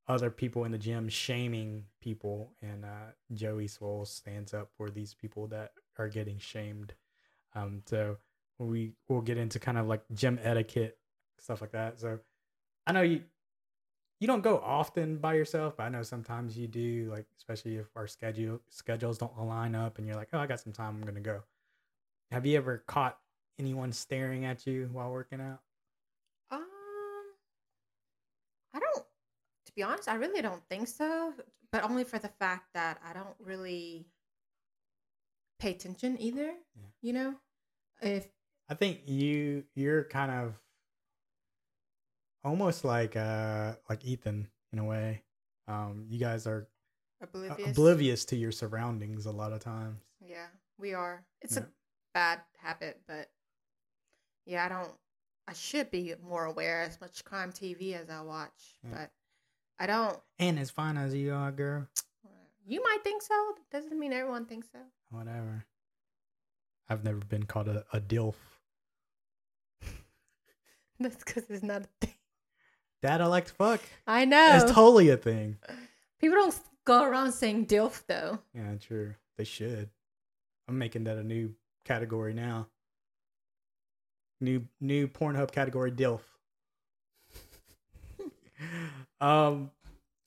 [0.08, 5.14] other people in the gym shaming people, and uh, Joey Swoll stands up for these
[5.14, 6.94] people that are getting shamed.
[7.54, 8.18] Um, so
[8.58, 10.98] we will get into kind of like gym etiquette
[11.40, 12.00] stuff like that.
[12.00, 12.20] So
[12.88, 13.22] I know you
[14.20, 17.10] you don't go often by yourself, but I know sometimes you do.
[17.12, 20.60] Like especially if our schedule schedules don't align up, and you're like, oh, I got
[20.60, 21.44] some time, I'm gonna go.
[22.32, 23.18] Have you ever caught
[23.60, 25.60] anyone staring at you while working out?
[26.52, 26.66] Um,
[28.74, 29.06] I don't.
[29.66, 31.34] To be honest, I really don't think so,
[31.72, 34.08] but only for the fact that I don't really
[35.60, 36.48] pay attention either.
[36.76, 36.84] Yeah.
[37.02, 37.36] You know,
[38.02, 38.28] if
[38.70, 40.60] I think you you're kind of
[42.44, 45.24] almost like uh like Ethan in a way.
[45.68, 46.68] Um, you guys are
[47.22, 47.72] oblivious.
[47.72, 50.02] oblivious to your surroundings a lot of times.
[50.20, 50.48] Yeah,
[50.78, 51.26] we are.
[51.42, 51.64] It's yeah.
[51.64, 51.66] a
[52.14, 53.30] bad habit, but
[54.46, 54.92] yeah, I don't.
[55.48, 58.90] I should be more aware as much crime TV as I watch, yeah.
[58.94, 59.12] but
[59.80, 60.18] I don't.
[60.40, 61.88] And as fine as you are, girl.
[62.68, 63.36] You might think so.
[63.72, 64.80] Doesn't mean everyone thinks so.
[65.12, 65.66] Whatever.
[66.90, 68.36] I've never been called a, a DILF.
[71.00, 72.14] That's because it's not a thing.
[73.02, 73.82] Dad, I like to fuck.
[74.08, 74.52] I know.
[74.56, 75.58] It's totally a thing.
[76.20, 78.40] People don't go around saying DILF, though.
[78.54, 79.14] Yeah, true.
[79.38, 79.90] They should.
[80.68, 81.54] I'm making that a new
[81.84, 82.68] category now.
[84.42, 86.22] New new Pornhub category DILF.
[89.22, 89.72] Um,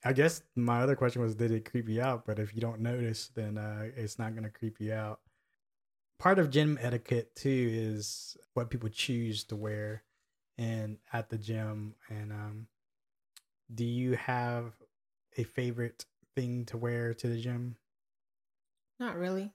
[0.03, 2.25] I guess my other question was, did it creep you out?
[2.25, 5.19] But if you don't notice, then uh, it's not gonna creep you out.
[6.19, 10.03] Part of gym etiquette too is what people choose to wear,
[10.59, 11.95] and at the gym.
[12.09, 12.67] And um,
[13.73, 14.73] do you have
[15.37, 17.77] a favorite thing to wear to the gym?
[18.99, 19.53] Not really.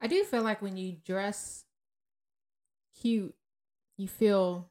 [0.00, 1.64] I do feel like when you dress
[3.00, 3.34] cute,
[3.98, 4.70] you feel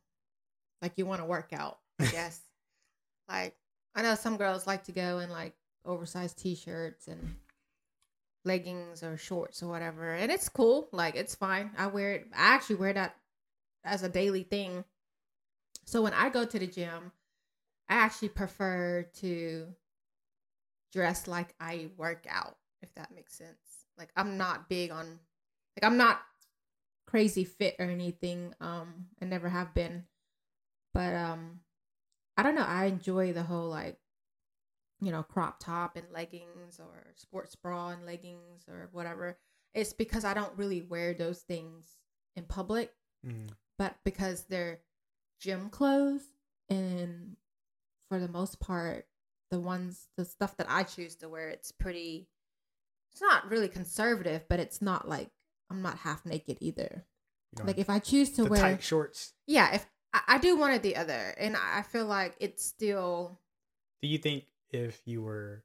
[0.81, 1.77] like you want to work out.
[1.99, 2.41] Yes.
[3.29, 3.55] like
[3.93, 5.53] I know some girls like to go in like
[5.85, 7.35] oversized t-shirts and
[8.45, 10.87] leggings or shorts or whatever, and it's cool.
[10.91, 11.71] Like it's fine.
[11.77, 12.27] I wear it.
[12.35, 13.15] I actually wear that
[13.83, 14.83] as a daily thing.
[15.87, 17.11] So when I go to the gym,
[17.89, 19.67] I actually prefer to
[20.91, 23.85] dress like I work out, if that makes sense.
[23.97, 26.19] Like I'm not big on like I'm not
[27.07, 28.53] crazy fit or anything.
[28.59, 30.03] Um I never have been.
[30.93, 31.61] But um
[32.35, 32.65] I don't know.
[32.67, 33.97] I enjoy the whole like,
[35.01, 39.37] you know, crop top and leggings or sports bra and leggings or whatever.
[39.73, 41.85] it's because I don't really wear those things
[42.35, 42.91] in public,
[43.25, 43.49] Mm.
[43.77, 44.79] but because they're
[45.39, 46.23] gym clothes
[46.69, 47.35] and
[48.09, 49.07] for the most part
[49.51, 52.27] the ones the stuff that I choose to wear it's pretty
[53.17, 55.31] it's not really conservative, but it's not like
[55.71, 57.03] I'm not half naked either.
[57.55, 59.33] You know, Like if I choose to the wear tight shorts.
[59.47, 62.63] Yeah, if I, I do one or the other and I I feel like it's
[62.63, 63.39] still
[64.03, 65.63] Do you think if you were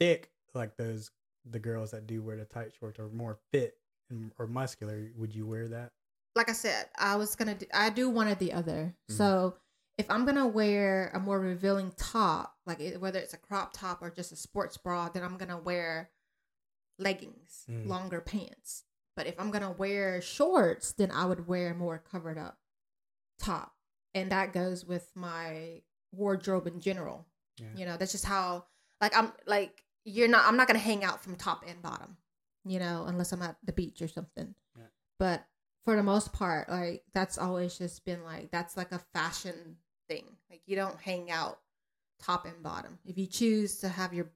[0.00, 1.10] thick, like those
[1.44, 3.76] the girls that do wear the tight shorts, are more fit
[4.08, 5.92] and, or muscular, would you wear that?
[6.34, 8.94] Like I said, I was gonna do, I do one or the other.
[9.10, 9.16] Mhm.
[9.16, 9.56] So
[9.98, 14.02] if I'm gonna wear a more revealing top, like it, whether it's a crop top
[14.02, 16.10] or just a sports bra, then I'm gonna wear
[16.98, 17.86] leggings, Mm.
[17.86, 18.84] longer pants.
[19.16, 22.58] But if I'm gonna wear shorts, then I would wear more covered up
[23.38, 23.76] top,
[24.14, 27.26] and that goes with my wardrobe in general.
[27.58, 27.74] Yeah.
[27.74, 28.66] You know, that's just how
[29.00, 32.16] like I'm like you're not I'm not gonna hang out from top and bottom,
[32.64, 34.54] you know, unless I'm at the beach or something.
[34.76, 34.86] Yeah.
[35.18, 35.46] But
[35.84, 39.76] for the most part, like that's always just been like that's like a fashion
[40.08, 40.24] thing.
[40.50, 41.58] Like you don't hang out
[42.22, 42.98] top and bottom.
[43.04, 44.30] If you choose to have your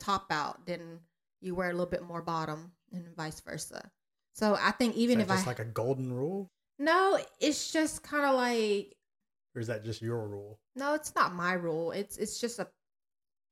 [0.00, 1.00] top out, then
[1.40, 3.90] you wear a little bit more bottom and vice versa.
[4.34, 8.24] So I think even if that I like a golden rule, no, it's just kind
[8.24, 8.96] of like
[9.54, 10.58] or is that just your rule?
[10.74, 11.92] no, it's not my rule.
[11.92, 12.68] It's it's just a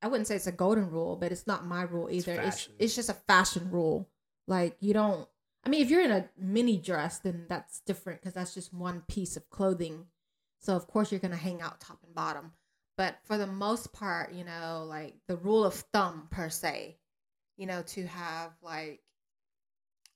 [0.01, 2.33] I wouldn't say it's a golden rule, but it's not my rule either.
[2.33, 2.73] It's fashion.
[2.79, 4.09] it's just a fashion rule.
[4.47, 5.27] Like you don't
[5.65, 9.03] I mean, if you're in a mini dress, then that's different because that's just one
[9.07, 10.05] piece of clothing.
[10.59, 12.51] So of course you're gonna hang out top and bottom.
[12.97, 16.97] But for the most part, you know, like the rule of thumb per se,
[17.57, 19.01] you know, to have like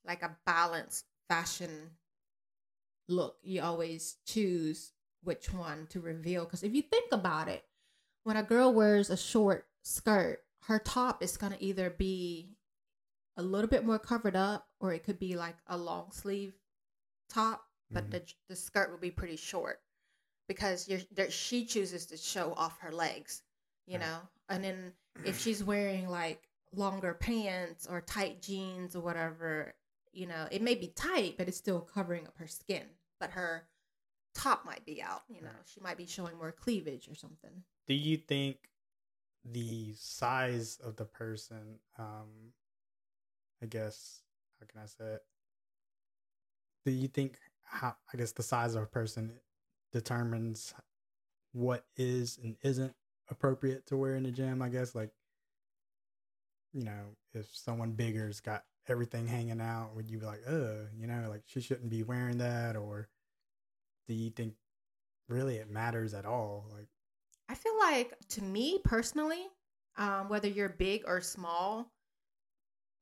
[0.04, 1.90] like a balanced fashion
[3.08, 4.92] look, you always choose
[5.24, 6.44] which one to reveal.
[6.44, 7.64] Because if you think about it,
[8.24, 12.57] when a girl wears a short skirt, her top is gonna either be
[13.38, 16.54] a little bit more covered up, or it could be like a long sleeve
[17.30, 18.10] top, but Mhm.
[18.10, 19.80] the the skirt will be pretty short
[20.48, 23.42] because you're there, she chooses to show off her legs,
[23.86, 24.06] you Right.
[24.06, 24.28] know.
[24.50, 24.92] And then
[25.24, 29.74] if she's wearing like longer pants or tight jeans or whatever,
[30.12, 32.84] you know, it may be tight, but it's still covering up her skin.
[33.20, 33.68] But her
[34.34, 35.66] top might be out, you know, Right.
[35.66, 37.64] she might be showing more cleavage or something.
[37.86, 38.70] Do you think
[39.44, 42.52] the size of the person, um,
[43.62, 44.22] I guess,
[44.60, 45.22] how can I say it?
[46.84, 49.32] Do you think how I guess the size of a person
[49.92, 50.74] determines
[51.52, 52.94] what is and isn't
[53.30, 54.62] appropriate to wear in the gym?
[54.62, 55.10] I guess like
[56.72, 61.06] you know, if someone bigger's got everything hanging out, would you be like, uh, you
[61.06, 63.08] know, like she shouldn't be wearing that, or
[64.06, 64.54] do you think
[65.28, 66.66] really it matters at all?
[66.74, 66.88] Like,
[67.48, 69.46] I feel like to me personally,
[69.96, 71.90] um, whether you're big or small,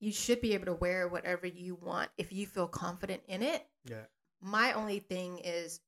[0.06, 3.66] you should be able to wear whatever you want if you feel confident in it.
[3.84, 4.04] yeah,
[4.40, 5.80] My only thing is,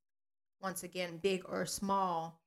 [0.61, 2.41] once again, big or small,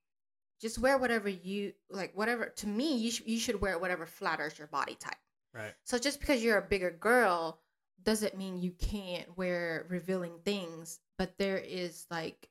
[0.60, 2.14] just wear whatever you like.
[2.14, 5.16] Whatever to me, you sh- you should wear whatever flatters your body type.
[5.54, 5.72] right.
[5.84, 7.58] So just because you're a bigger girl
[8.02, 12.48] doesn't mean you can't wear revealing things, but there is like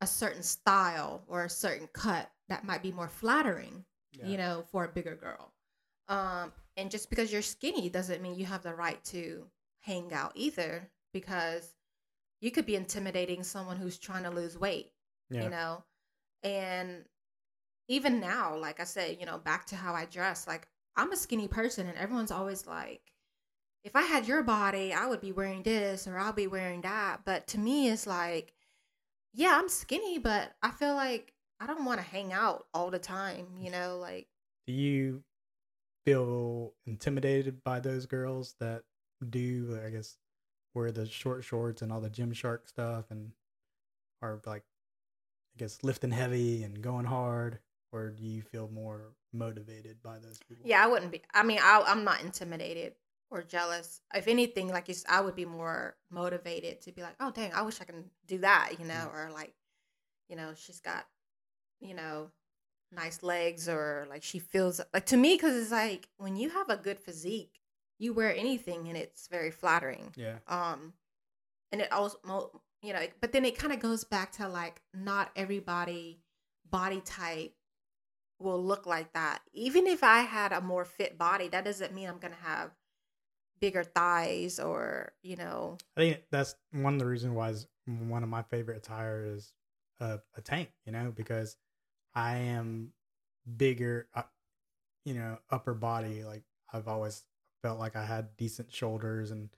[0.00, 4.26] a certain style or a certain cut that might be more flattering, Yeah.
[4.28, 5.52] you know, for a bigger girl.
[6.10, 9.46] Um, and just because you're skinny doesn't mean you have the right to
[9.80, 11.72] hang out either, because
[12.40, 14.92] you could be intimidating someone who's trying to lose weight
[15.30, 15.44] Yeah.
[15.44, 15.84] you know
[16.42, 17.04] and
[17.88, 21.16] even now like i said you know back to how i dress like i'm a
[21.16, 23.02] skinny person and everyone's always like
[23.84, 27.20] if i had your body i would be wearing this or i'll be wearing that
[27.26, 28.54] but to me it's like
[29.34, 32.98] yeah i'm skinny but i feel like i don't want to hang out all the
[32.98, 34.26] time you know like
[34.66, 35.22] Do you
[36.04, 38.82] feel intimidated by those girls that
[39.28, 40.16] do, I guess,
[40.74, 43.32] wear the short shorts and all the Gymshark stuff and
[44.22, 44.62] are like,
[45.54, 47.58] I guess, lifting heavy and going hard?
[47.92, 50.64] Or do you feel more motivated by those people?
[50.68, 52.94] yeah i wouldn't be i mean I, i'm not intimidated
[53.30, 57.30] or jealous if anything like you i would be more motivated to be like oh
[57.30, 59.14] dang i wish i can do that you know Mm.
[59.14, 59.54] or like
[60.28, 61.06] you know she's got
[61.80, 62.30] you know
[62.92, 66.68] nice legs or like she feels like to me because it's like when you have
[66.68, 67.60] a good physique
[67.98, 70.12] you wear anything and it's very flattering.
[70.16, 70.36] Yeah.
[70.48, 70.94] um
[71.72, 75.30] and it also you know but then it kind of goes back to like not
[75.36, 76.20] everybody
[76.68, 77.54] body type
[78.38, 79.40] will look like that.
[79.52, 82.70] Even if i had a more fit body that doesn't mean i'm gonna have
[83.60, 85.76] bigger thighs or you know.
[85.96, 87.54] I think that's one of the reasons why
[88.08, 89.52] one of my favorite attire is
[90.00, 91.56] a, a tank, you know, because
[92.14, 92.92] I am
[93.56, 94.22] bigger, uh,
[95.04, 96.24] you know, upper body.
[96.24, 96.42] Like
[96.72, 97.22] I've always
[97.62, 99.48] felt like I had decent shoulders and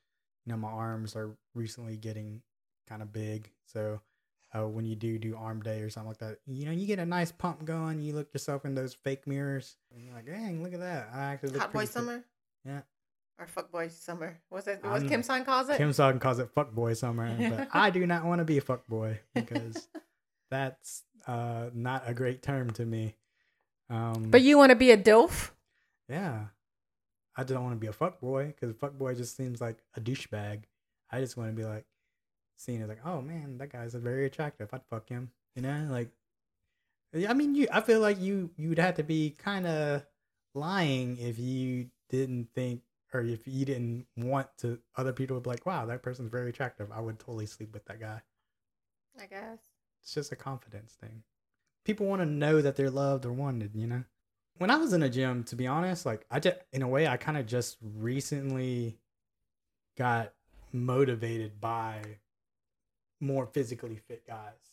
[0.44, 2.42] you know my arms are recently getting
[2.88, 4.00] kind of big, so
[4.54, 6.98] uh, when you do do arm day or something like that, you know you get
[6.98, 8.00] a nice pump going.
[8.00, 11.10] You look yourself in those fake mirrors, and you're like, dang, look at that!
[11.14, 12.24] I actually look Hot boy pretty fit." summer
[12.64, 12.80] Yeah.
[13.38, 14.36] or fuck boy summer.
[14.48, 14.80] What's it?
[14.82, 15.76] I'm- What Kim Son calls it?
[15.78, 18.62] Kim Song calls it fuck boy summer, but I do not want to be a
[18.62, 19.88] fuck boy because
[20.50, 23.16] that's uh, not a great term to me.
[23.90, 25.50] Um, but you want to be a dilf?
[26.08, 26.46] yeah,
[27.36, 30.00] I don't want to be a fuck boy because fuck boy just seems like a
[30.00, 30.64] douchebag.
[31.10, 31.84] I just want to be like
[32.56, 34.68] seen as like, oh man, that guy's very attractive.
[34.72, 35.30] I'd fuck him.
[35.54, 36.10] You know, like
[37.28, 37.68] I mean, you.
[37.70, 40.04] I feel like you you'd have to be kind of
[40.54, 45.50] lying if you didn't think or if you didn't want to other people would be
[45.50, 46.90] like, wow, that person's very attractive.
[46.92, 48.22] I would totally sleep with that guy.
[49.20, 49.58] I guess.
[50.02, 51.22] It's just a confidence thing.
[51.84, 54.04] People want to know that they're loved or wanted, you know?
[54.58, 57.06] When I was in a gym, to be honest, like I just in a way
[57.06, 58.98] I kind of just recently
[59.96, 60.32] got
[60.72, 62.02] motivated by
[63.20, 64.72] more physically fit guys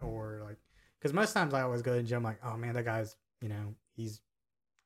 [0.00, 0.56] or like
[0.98, 3.48] because most times I always go to the gym like, oh man, that guy's, you
[3.48, 4.20] know, he's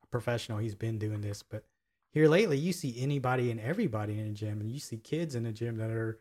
[0.03, 1.43] a professional, he's been doing this.
[1.43, 1.65] But
[2.11, 5.45] here lately you see anybody and everybody in the gym and you see kids in
[5.45, 6.19] the gym that are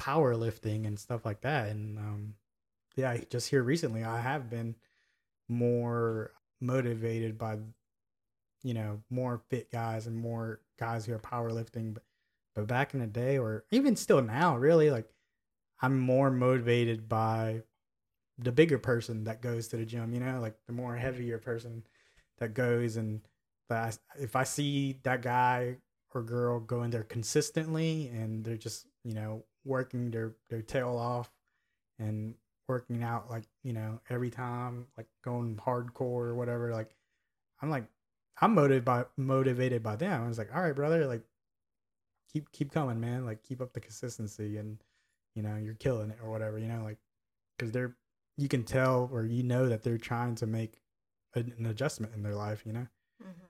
[0.00, 1.68] powerlifting and stuff like that.
[1.68, 2.34] And um
[2.96, 4.76] yeah, just here recently I have been
[5.48, 7.58] more motivated by
[8.64, 11.94] you know, more fit guys and more guys who are powerlifting.
[11.94, 12.02] But
[12.56, 15.06] but back in the day or even still now, really, like
[15.80, 17.62] I'm more motivated by
[18.38, 21.84] the bigger person that goes to the gym, you know, like the more heavier person
[22.38, 23.20] that goes and
[23.68, 25.76] that I, if I see that guy
[26.14, 31.30] or girl going there consistently and they're just, you know, working their their tail off
[31.98, 32.34] and
[32.68, 36.94] working out like, you know, every time, like going hardcore or whatever, like
[37.60, 37.84] I'm like
[38.40, 40.24] I'm motivated by motivated by them.
[40.24, 41.22] I was like, all right, brother, like
[42.32, 43.24] keep keep coming, man.
[43.24, 44.78] Like keep up the consistency and
[45.34, 46.98] you know, you're killing it or whatever, you know, like
[47.58, 47.96] cuz they're
[48.36, 50.80] you can tell or you know that they're trying to make
[51.34, 52.86] an an adjustment in their life, you know.
[53.22, 53.46] Mm-hmm.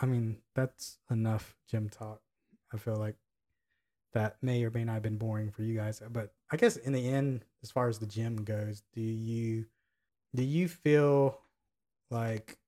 [0.00, 2.22] I mean, that's enough gym talk.
[2.72, 3.16] I feel like
[4.12, 6.92] that may or may not have been boring for you guys, but I guess in
[6.92, 9.66] the end, as far as the gym goes, do you
[10.34, 11.40] do you feel
[12.10, 12.58] like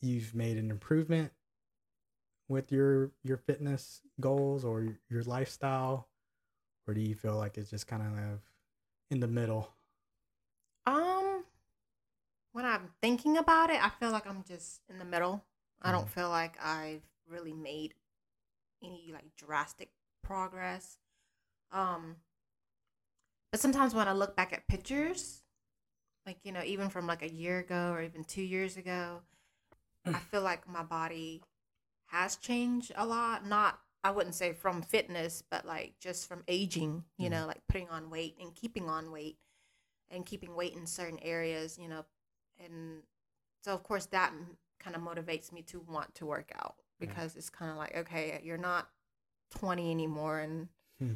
[0.00, 1.32] you've made an improvement
[2.48, 6.08] with your your fitness goals or your lifestyle,
[6.86, 8.40] or do you feel like it's just kind of
[9.10, 9.74] in the middle?
[10.86, 11.44] Um,
[12.52, 15.44] when I'm thinking about it, I feel like I'm just in the middle.
[15.82, 16.08] I don't Mhm.
[16.08, 17.94] feel like I've really made
[18.82, 19.92] any like drastic
[20.22, 20.98] progress.
[21.72, 22.16] Um,
[23.50, 25.42] but sometimes when I look back at pictures,
[26.26, 29.20] like you know, even from like a year ago or even two years ago,
[30.06, 31.42] I feel like my body
[32.06, 33.46] has changed a lot.
[33.46, 37.04] Not, I wouldn't say from fitness, but like just from aging.
[37.18, 37.32] You Mhm.
[37.32, 39.38] know, like putting on weight and keeping on weight
[40.10, 42.04] and keeping weight in certain areas, you know,
[42.58, 43.02] and
[43.64, 44.32] so of course that
[44.78, 47.08] kind of motivates me to want to work out Yeah.
[47.08, 48.88] because it's kind of like okay, you're not
[49.50, 50.68] 20 anymore, and
[50.98, 51.14] Hmm.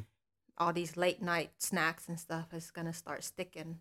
[0.57, 3.79] All these late night snacks and stuff is gonna start sticking.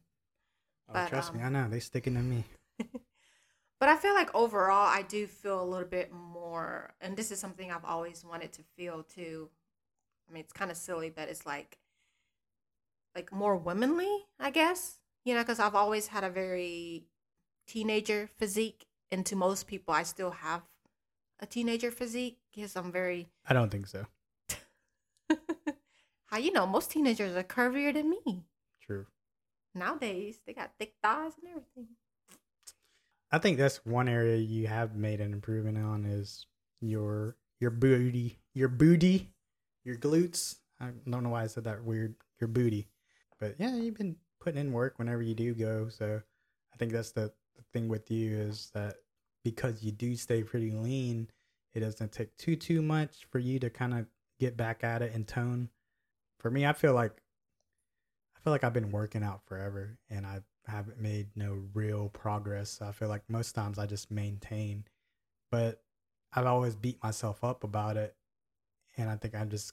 [0.89, 2.45] Oh, But, trust me, um, I know they sticking to me.
[3.83, 7.41] But I feel like overall, I do feel a little bit more, and this is
[7.41, 9.51] something I've always wanted to feel too.
[10.31, 11.79] I mean, it's kind of silly, but it's like,
[13.17, 15.01] like more womanly, I guess.
[15.25, 17.07] You know, because I've always had a very
[17.67, 20.63] teenager physique, and to most people, I still have
[21.41, 23.31] a teenager physique because I'm very.
[23.45, 24.07] I don't think so.
[26.33, 28.47] How you know most teenagers are curvier than me
[28.81, 29.05] True.
[29.75, 30.39] nowadays?
[30.47, 31.89] They got thick thighs and everything.
[33.31, 36.47] I think that's one area you have made an improvement on is
[36.81, 39.35] your your booty, your booty,
[39.85, 40.57] your glutes.
[40.81, 42.15] I don't know why I said that weird.
[42.41, 42.89] Your booty,
[43.39, 45.91] but yeah, you've been putting in work whenever you do go.
[45.91, 46.23] So
[46.73, 48.95] I think that's the, the thing with you is that
[49.45, 51.29] because you do stay pretty lean,
[51.75, 54.07] it doesn't take too too much for you to kind of
[54.41, 55.69] get back at it and tone.
[56.43, 57.13] For me, I feel like
[58.37, 62.81] I feel like I've been working out forever and I haven't made no real progress.
[62.83, 64.85] I feel like most times I just maintain,
[65.51, 65.81] but
[66.33, 68.17] I've always beat myself up about it.
[68.97, 69.73] And I think I just,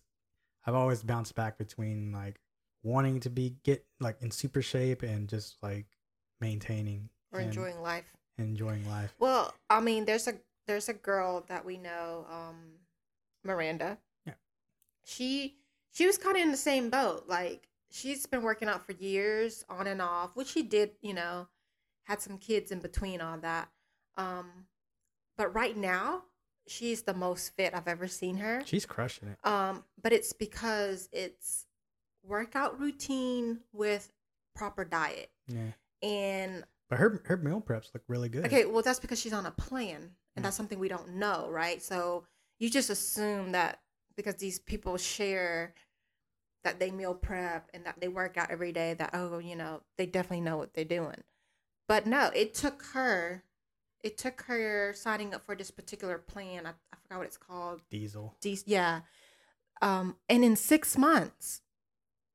[0.66, 2.40] I've always bounced back between like
[2.84, 5.88] wanting to be get like in super shape and just like
[6.40, 8.06] maintaining Or and enjoying life.
[8.38, 9.14] enjoying life.
[9.20, 10.36] Well, I mean, there's a
[10.68, 12.56] there's a girl that we know, um,
[13.44, 13.98] Miranda.
[14.26, 14.34] Yeah.
[15.04, 15.56] She
[15.92, 17.26] she was kind of in the same boat.
[17.28, 20.92] Like she's been working out for years, on and off, which she did.
[21.02, 21.48] You know,
[22.04, 23.70] had some kids in between all that.
[24.18, 24.66] Um,
[25.38, 26.24] but right now,
[26.68, 28.62] she's the most fit I've ever seen her.
[28.66, 29.38] She's crushing it.
[29.48, 31.66] Um, but it's because it's
[32.24, 34.12] workout routine with
[34.56, 35.32] proper diet.
[35.48, 35.72] Yeah.
[36.08, 38.46] And But her her meal preps look really good.
[38.46, 40.12] okay, well that's because she's on a plan Mm.
[40.36, 41.82] and that's something we don't know, right?
[41.82, 42.26] So
[42.60, 43.80] you just assume that
[44.20, 45.74] because these people share
[46.66, 49.80] that they meal prep and that they work out every day that oh, you know,
[49.98, 51.24] they definitely know what they're doing.
[51.88, 53.46] But no, it took her
[54.04, 56.66] it took her signing up for this particular plan.
[56.66, 57.82] I, I forgot what it's called.
[57.90, 58.36] Diesel.
[58.42, 59.02] Dec- yeah.
[59.82, 61.62] Um, and in six months,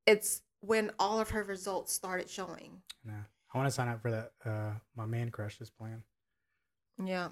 [0.07, 2.81] it's when all of her results started showing.
[3.05, 3.13] No.
[3.53, 6.03] I want to sign up for that uh my man crush crushes plan.
[7.05, 7.29] Yeah.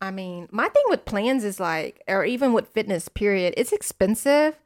[0.00, 4.58] I mean, my thing with plans is like, or even with fitness, period, it's expensive.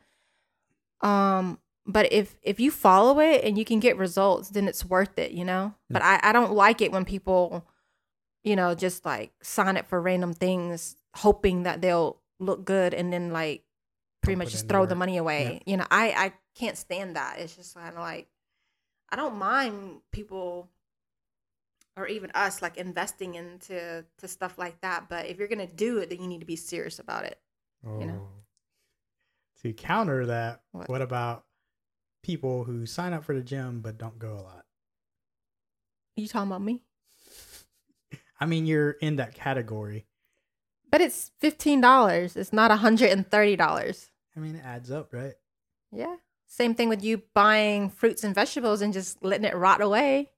[1.00, 5.18] Um, but if if you follow it and you can get results, then it's worth
[5.18, 5.74] it, you know.
[5.90, 7.66] But I I don't like it when people,
[8.44, 13.12] you know, just like sign up for random things, hoping that they'll look good, and
[13.12, 13.64] then like
[14.22, 15.62] pretty Don't much just throw the the money away.
[15.66, 17.38] You know, I I can't stand that.
[17.38, 18.28] It's just kind of like
[19.10, 20.68] I don't mind people
[21.96, 25.08] or even us like investing into to stuff like that.
[25.08, 27.38] But if you're gonna do it, then you need to be serious about it.
[27.86, 28.00] Oh.
[28.00, 28.20] You know?
[28.28, 28.42] Oh.
[29.62, 30.88] To counter that, What?
[30.88, 31.02] what?
[31.02, 31.44] about
[32.22, 34.64] people who sign up for the gym but don't go a lot?
[36.16, 36.82] you talking about me?
[38.40, 40.06] I mean, you're in that category.
[40.90, 42.36] But it's fifteen dollars.
[42.36, 44.10] It's not hundred and thirty dollars.
[44.36, 45.34] I mean, it adds up, right?
[45.90, 46.16] Yeah.
[46.48, 50.32] Same thing with you buying fruits and vegetables and just letting it rot away.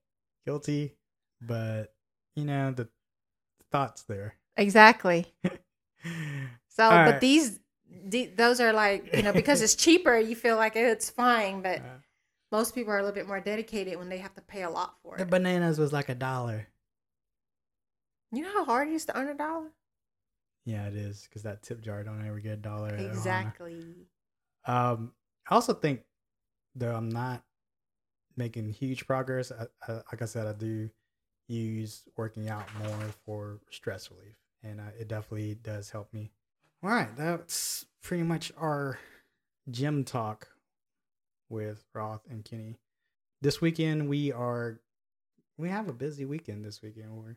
[0.45, 0.95] Guilty,
[1.47, 1.95] but
[2.37, 2.89] you know the
[3.71, 4.35] thoughts there.
[4.57, 5.27] Exactly.
[6.69, 7.21] So, All but right.
[7.21, 7.61] these,
[8.07, 11.63] the, those are like you know because it's cheaper, you feel like it's fine.
[11.63, 11.99] But Uh,
[12.51, 14.95] most people are a little bit more dedicated when they have to pay a lot
[15.03, 15.21] for it.
[15.21, 16.69] the bananas was like a dollar.
[18.33, 19.71] You know how hard it is to earn a dollar?
[20.65, 22.97] Yeah, it is because that tip jar don't ever get a dollar.
[22.99, 24.09] Exactly.
[24.67, 25.13] Um,
[25.49, 26.01] I also think
[26.75, 27.43] though I'm not
[28.37, 29.53] making huge progress.
[29.53, 30.91] I, I, like I said, I do
[31.49, 36.31] use working out more for stress relief, and uh, it definitely does help me.
[36.83, 38.99] All right, that's pretty much our
[39.71, 40.49] gym talk
[41.49, 42.79] with Roth and Kenny.
[43.41, 44.81] This weekend we are
[45.57, 47.17] we have a busy weekend this weekend.
[47.17, 47.37] We're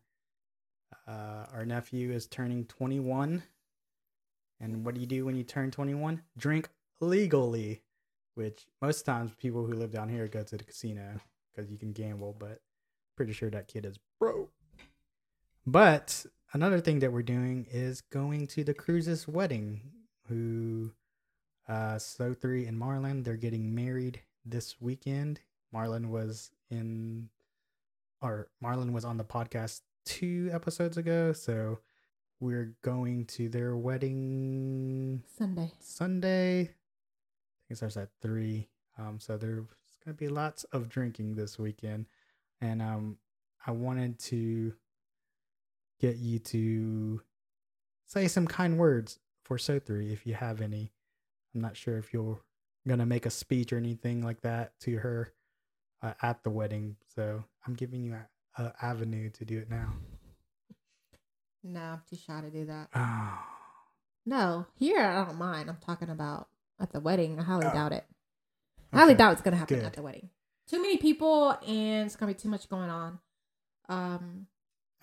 [1.08, 3.44] uh, our nephew is turning 21.
[4.60, 6.22] And what do you do when you turn 21?
[6.38, 7.84] Drink legally,
[8.36, 11.20] which most times people who live down here go to the casino
[11.54, 12.60] because you can gamble, but
[13.18, 14.52] pretty sure that kid is broke.
[15.66, 19.82] But another thing that we're doing is going to the Cruz's wedding,
[20.30, 20.94] who
[21.68, 25.42] uh So three and Marlon, they're getting married this weekend.
[25.76, 27.30] Marlon was in
[28.22, 31.80] or Marlon was on the podcast two episodes ago, so
[32.40, 35.74] we're going to their wedding Sunday.
[35.80, 36.62] Sunday.
[36.62, 38.70] I think it starts at three.
[38.98, 39.66] Um, so there's
[40.06, 42.06] gonna be lots of drinking this weekend,
[42.62, 43.18] and um,
[43.66, 44.74] I wanted to
[46.00, 47.22] get you to
[48.06, 50.92] say some kind words for So three if you have any.
[51.56, 52.40] I'm not sure if you're
[52.88, 55.34] gonna make a speech or anything like that to her
[56.02, 58.14] uh, at the wedding, so I'm giving you
[58.58, 59.94] a, a avenue to do it now.
[61.64, 62.90] No, I'm too shy to do that.
[62.96, 63.40] Oh,
[64.26, 65.70] No, here I don't mind.
[65.70, 66.50] I'm talking about
[66.82, 67.40] at the wedding.
[67.40, 67.74] I highly Oh.
[67.74, 68.06] doubt it.
[68.92, 69.18] I highly okay.
[69.20, 69.86] doubt it's gonna happen Good.
[69.86, 70.30] at the wedding.
[70.68, 73.20] Too many people, and it's gonna be too much going on.
[73.90, 74.48] Um,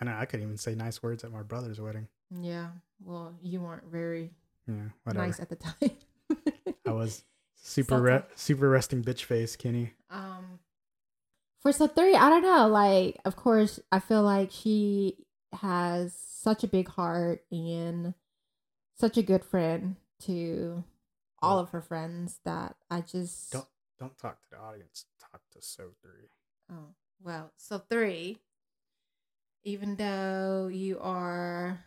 [0.00, 2.08] I know I couldn't even say nice words at my brother's wedding.
[2.30, 2.68] yeah.
[3.02, 4.30] Well, you weren't very
[4.66, 5.26] Yeah, whatever.
[5.26, 5.90] nice at the time.
[6.86, 7.24] I was
[7.56, 9.92] super So re- super resting bitch face, Kenny.
[10.10, 10.58] Um,
[11.60, 12.68] for sub three, I don't know.
[12.68, 18.14] Like, of course, I feel like she has such a big heart and
[18.98, 20.84] such a good friend to
[21.42, 23.66] all of her friends that I just Don't
[23.98, 25.04] don't talk to the audience.
[25.34, 26.28] Talk to So three.
[26.70, 28.38] Oh, well, so three,
[29.64, 31.80] even though you are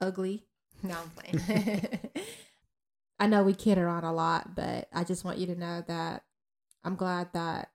[0.00, 0.42] ugly.
[0.82, 2.00] No, I'm playing.
[3.20, 6.24] I know we kid around a lot, but I just want you to know that
[6.82, 7.70] I'm glad that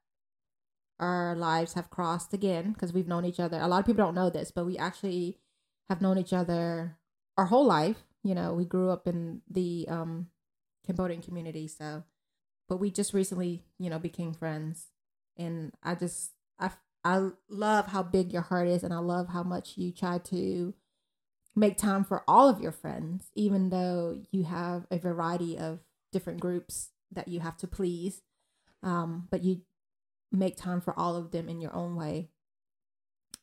[1.00, 3.58] our lives have crossed again because we've known each other.
[3.58, 5.38] A lot of people don't know this, but we actually
[5.88, 6.98] have known each other
[7.38, 8.04] our whole life.
[8.22, 10.28] You know, we grew up in the um,
[10.86, 12.04] Cambodian community, so
[12.68, 14.88] but we just recently, you know, became friends.
[15.38, 16.72] And I just, I,
[17.04, 20.74] I love how big your heart is, and I love how much you try to
[21.56, 25.80] make time for all of your friends, even though you have a variety of
[26.12, 28.22] different groups that you have to please.
[28.84, 29.62] Um, but you
[30.32, 32.30] make time for all of them in your own way.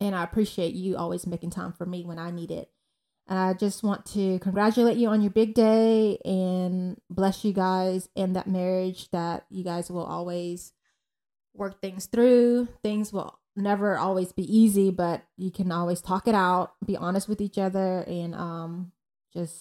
[0.01, 2.71] And I appreciate you always making time for me when I need it.
[3.27, 8.09] And I just want to congratulate you on your big day and bless you guys
[8.15, 10.73] in that marriage that you guys will always
[11.55, 12.69] work things through.
[12.83, 17.29] Things will never always be easy, but you can always talk it out, be honest
[17.29, 18.93] with each other, and um,
[19.33, 19.57] just,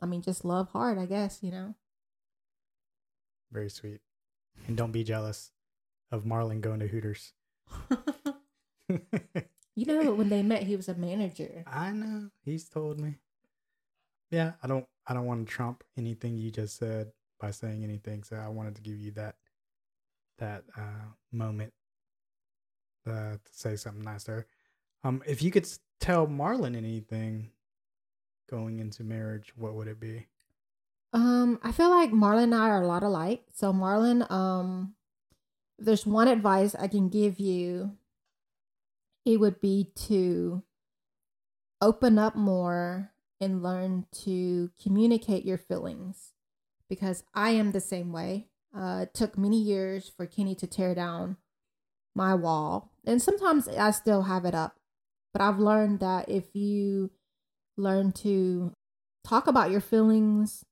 [0.00, 1.74] I mean, just love hard, I guess, you know?
[3.50, 4.00] Very sweet.
[4.66, 5.50] And don't be jealous
[6.10, 7.32] of Marlon going to Hooters.
[9.74, 11.64] you know, when they met, he was a manager.
[11.66, 12.30] I know.
[12.44, 13.16] He's told me.
[14.30, 18.22] Yeah, I don't I don't want to trump anything you just said by saying anything.
[18.22, 19.36] So I wanted to give you that
[20.38, 21.72] that uh moment
[23.06, 24.46] uh to say something nice nicer.
[25.04, 25.68] Um if you could
[26.00, 27.50] tell Marlon anything
[28.50, 30.26] going into marriage, what would it be?
[31.14, 33.44] Um, I feel like Marlon and I are a lot alike.
[33.52, 34.94] So Marlon, um,
[35.78, 37.96] if there's one advice I can give you,
[39.24, 40.62] it would be to
[41.80, 46.32] open up more and learn to communicate your feelings
[46.88, 48.48] because I am the same way.
[48.76, 51.36] Uh, it took many years for Kenny to tear down
[52.14, 54.76] my wall, and sometimes I still have it up.
[55.32, 57.10] But I've learned that if you
[57.76, 58.72] learn to
[59.24, 60.64] talk about your feelings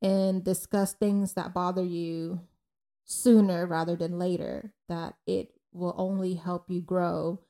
[0.00, 2.40] and discuss things that bother you
[3.04, 7.40] sooner rather than later, that it will only help you grow,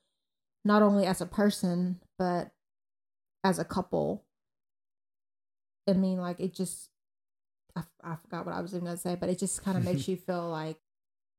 [0.65, 2.51] not only as a person, but
[3.43, 4.25] as a couple.
[5.89, 6.89] I mean, like, it just,
[7.77, 9.85] I, I forgot what I was even going to say, but it just kind of
[9.85, 10.79] makes you feel like,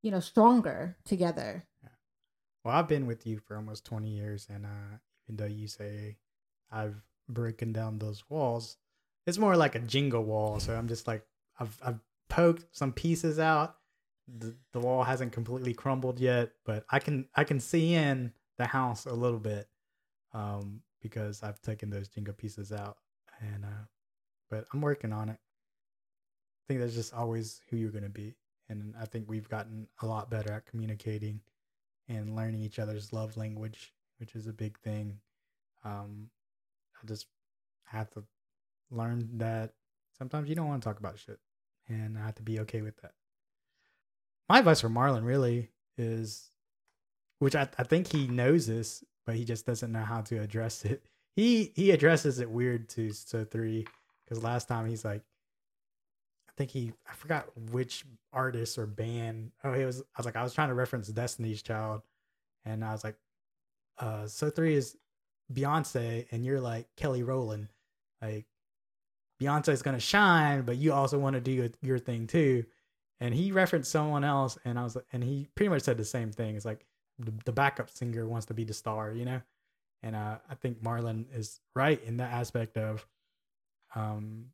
[0.04, 1.64] you know, stronger together.
[2.64, 4.98] Well, I've been with you for almost 20 years and uh
[5.28, 6.18] even though you say
[6.72, 8.78] I've broken down those walls,
[9.26, 10.60] it's more like a Jenga wall.
[10.60, 11.26] So I'm just like
[11.60, 12.00] I've I've
[12.30, 13.78] poked some pieces out.
[14.28, 18.66] The, the wall hasn't completely crumbled yet, but I can I can see in the
[18.66, 19.68] house a little bit
[20.34, 22.98] um because I've taken those Jenga pieces out
[23.42, 23.86] and uh
[24.50, 25.40] but I'm working on it.
[25.40, 28.36] I think that's just always who you're going to be
[28.70, 31.42] and I think we've gotten a lot better at communicating
[32.08, 35.20] and learning each other's love language, which is a big thing.
[35.84, 36.30] Um,
[37.02, 37.28] I just
[37.86, 38.24] have to
[38.92, 39.74] learn that
[40.18, 41.40] sometimes you don't want to talk about shit,
[41.88, 43.14] and I have to be okay with that.
[44.50, 46.52] My advice for Marlon really is,
[47.40, 50.86] which I, I think he knows this, but he just doesn't know how to address
[50.86, 51.04] it.
[51.36, 53.86] He he addresses it weird to so three
[54.24, 55.22] because last time he's like,
[56.48, 59.52] I think he I forgot which artist or band.
[59.64, 60.02] Oh, he was.
[60.02, 62.02] I was like, I was trying to reference Destiny's Child,
[62.64, 63.18] and I was like,
[64.00, 64.96] uh, so three is
[65.54, 67.68] Beyonce, and you're like Kelly Rowland.
[68.22, 68.46] Like
[69.42, 72.66] Beyonce's gonna shine, but you also want to do your, your thing too.
[73.20, 76.32] And he referenced someone else, and I was and he pretty much said the same
[76.32, 76.56] thing.
[76.56, 76.86] It's like
[77.20, 79.42] the, the backup singer wants to be the star, you know.
[80.04, 83.06] And uh, I think Marlon is right in that aspect of,
[83.96, 84.48] um,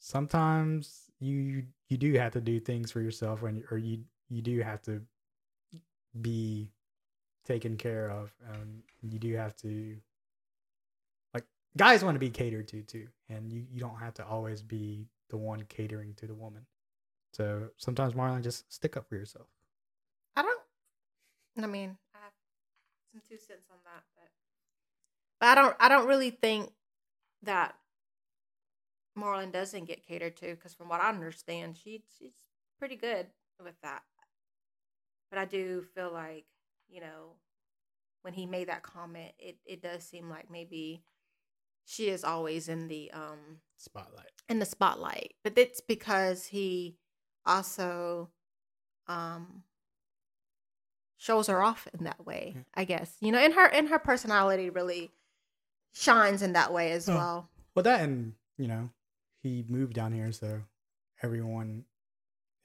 [0.00, 4.60] sometimes you you do have to do things for yourself when or you you do
[4.60, 5.00] have to
[6.20, 6.68] be
[7.44, 9.96] taken care of um you do have to
[11.34, 11.44] like
[11.76, 15.06] guys want to be catered to too and you you don't have to always be
[15.30, 16.66] the one catering to the woman
[17.32, 19.46] so sometimes marlon just stick up for yourself.
[21.60, 22.32] I mean, I have
[23.12, 24.30] some two cents on that, but
[25.40, 25.76] but I don't.
[25.80, 26.70] I don't really think
[27.42, 27.74] that
[29.18, 32.34] Marlon doesn't get catered to because, from what I understand, she she's
[32.78, 33.26] pretty good
[33.62, 34.02] with that.
[35.30, 36.44] But I do feel like
[36.88, 37.36] you know
[38.22, 41.02] when he made that comment, it it does seem like maybe
[41.84, 46.96] she is always in the um spotlight in the spotlight but it's because he
[47.44, 48.30] also
[49.08, 49.62] um
[51.22, 52.62] shows her off in that way Yeah.
[52.74, 53.16] i guess.
[53.20, 55.12] You know and her and her personality really
[55.92, 57.14] shines in that way as Oh.
[57.14, 57.48] well.
[57.76, 58.90] Well that and you know
[59.42, 60.62] he moved down here so
[61.22, 61.84] everyone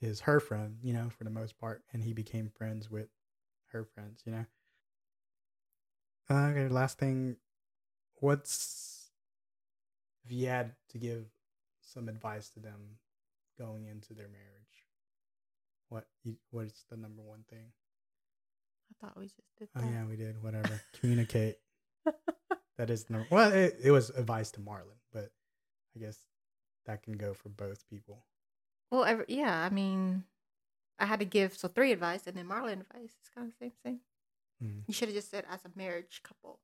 [0.00, 3.08] is her friend you know for the most part and he became friends with
[3.72, 4.46] her friends you know.
[6.30, 7.36] Uh, okay last thing
[8.16, 9.10] what's
[10.24, 11.24] if you had to give
[11.80, 12.98] some advice to them
[13.56, 14.84] going into their marriage?
[15.88, 17.72] What you, what is the number one thing
[18.90, 19.90] i thought we just did oh that.
[19.90, 20.42] yeah we did.
[20.42, 20.80] Whatever.
[21.00, 21.56] Communicate.
[22.78, 25.30] That is no well it, it was advice to marlon but
[25.96, 26.16] i guess
[26.86, 28.24] that can go for both people.
[28.90, 30.24] Well every, yeah i mean
[30.98, 33.14] i had to give so three advice and then marlon advice.
[33.20, 34.00] It's kind of the same thing.
[34.62, 34.82] Mm.
[34.86, 36.58] you should have just said as a marriage couple.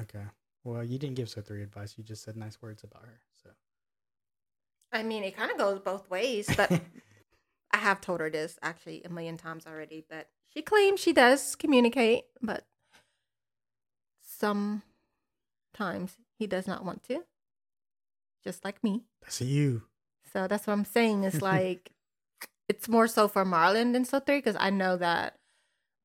[0.00, 0.24] Okay.
[0.64, 1.94] Well you didn't give so three advice.
[1.98, 3.50] You just said nice words about her so.
[4.92, 6.70] I mean it kind of goes both ways but
[7.80, 12.24] have told her this actually a million times already, but she claims she does communicate,
[12.40, 12.66] but
[14.22, 14.82] some
[15.74, 17.24] times he does not want to,
[18.42, 19.04] just like me.
[19.22, 19.82] That's you.
[20.32, 21.24] So that's what I'm saying.
[21.24, 21.92] Is like
[22.68, 25.36] it's more so for Marlon than so three because I know that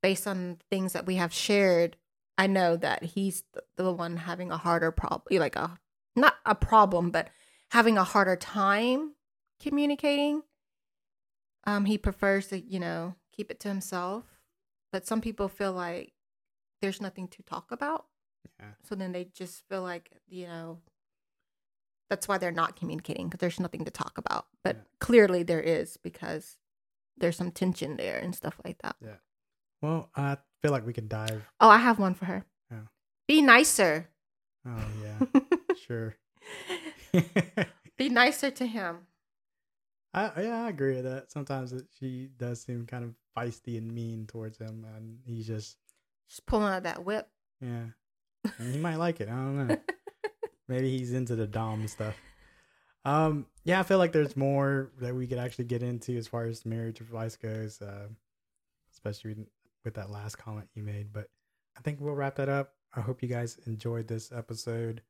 [0.02, 1.98] based on things that we have shared,
[2.38, 5.78] I know that he's the, the one having a harder problem, like a
[6.16, 7.30] not a problem, but
[7.72, 9.14] having a harder time
[9.62, 10.44] communicating.
[11.66, 14.26] Um, he prefers to, you know, keep it to himself.
[14.92, 16.14] But some people feel like
[16.82, 18.06] there's nothing to talk about.
[18.60, 18.72] Yeah.
[18.84, 20.80] So then they just feel like, you know,
[22.10, 24.46] that's why they're not communicating because there's nothing to talk about.
[24.64, 24.82] But Yeah.
[25.00, 26.58] clearly there is because
[27.18, 28.96] there's some tension there and stuff like that.
[29.02, 29.16] Yeah.
[29.82, 31.44] Well, I feel like we could dive.
[31.60, 32.46] Oh, I have one for her.
[32.72, 32.88] Oh.
[33.28, 34.10] Be nicer.
[34.68, 35.42] Oh yeah,
[35.88, 36.16] sure.
[37.98, 39.08] Be nicer to him.
[40.16, 41.32] I yeah, I agree with that.
[41.32, 45.78] Sometimes it, she does seem kind of feisty and mean towards him, and he's just
[46.30, 47.28] Just pulling out that whip.
[47.62, 47.86] yeah.
[48.60, 49.28] And he might like it.
[49.28, 49.78] I don't know.
[50.68, 52.16] Maybe he's into the dom stuff.
[53.04, 56.46] Um, yeah, I feel like there's more that we could actually get into as far
[56.46, 58.08] as marriage advice goes, uh,
[58.94, 59.36] especially
[59.84, 61.12] with that last comment you made.
[61.12, 61.30] But
[61.78, 62.74] I think we'll wrap that up.
[62.96, 65.02] I hope you guys enjoyed this episode.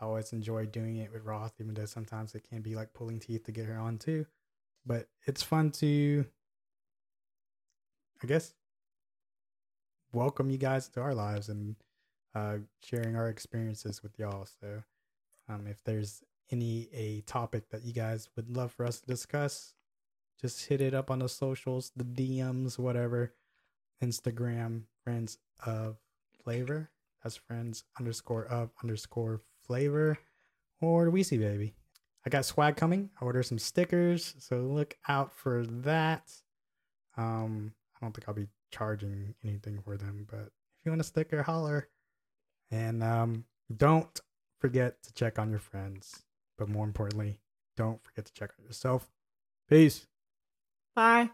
[0.00, 3.18] I always enjoy doing it with Roth, even though sometimes it can be like pulling
[3.20, 4.24] teeth to get her on too.
[4.88, 6.24] But it's fun to,
[8.22, 8.54] I guess,
[10.12, 11.76] welcome you guys to our lives and
[12.34, 14.46] uh, sharing our experiences with y'all.
[14.60, 14.82] So,
[15.48, 19.74] um, if there's any a topic that you guys would love for us to discuss,
[20.40, 23.34] just hit it up on the socials, the DMs, whatever.
[24.02, 25.96] Instagram, friends of
[26.42, 26.90] flavor.
[27.22, 30.18] That's friends underscore of underscore flavor
[30.80, 31.74] or Weezy baby.
[32.28, 33.08] I got swag coming.
[33.18, 36.30] I ordered some stickers, so look out for that.
[37.16, 41.04] Um, I don't think I'll be charging anything for them, but if you want a
[41.04, 41.88] sticker, holler.
[42.70, 44.20] And um, don't
[44.60, 46.26] forget to check on your friends,
[46.58, 47.40] but more importantly,
[47.78, 49.08] don't forget to check on yourself.
[49.66, 50.06] Peace.
[50.94, 51.30] Bye.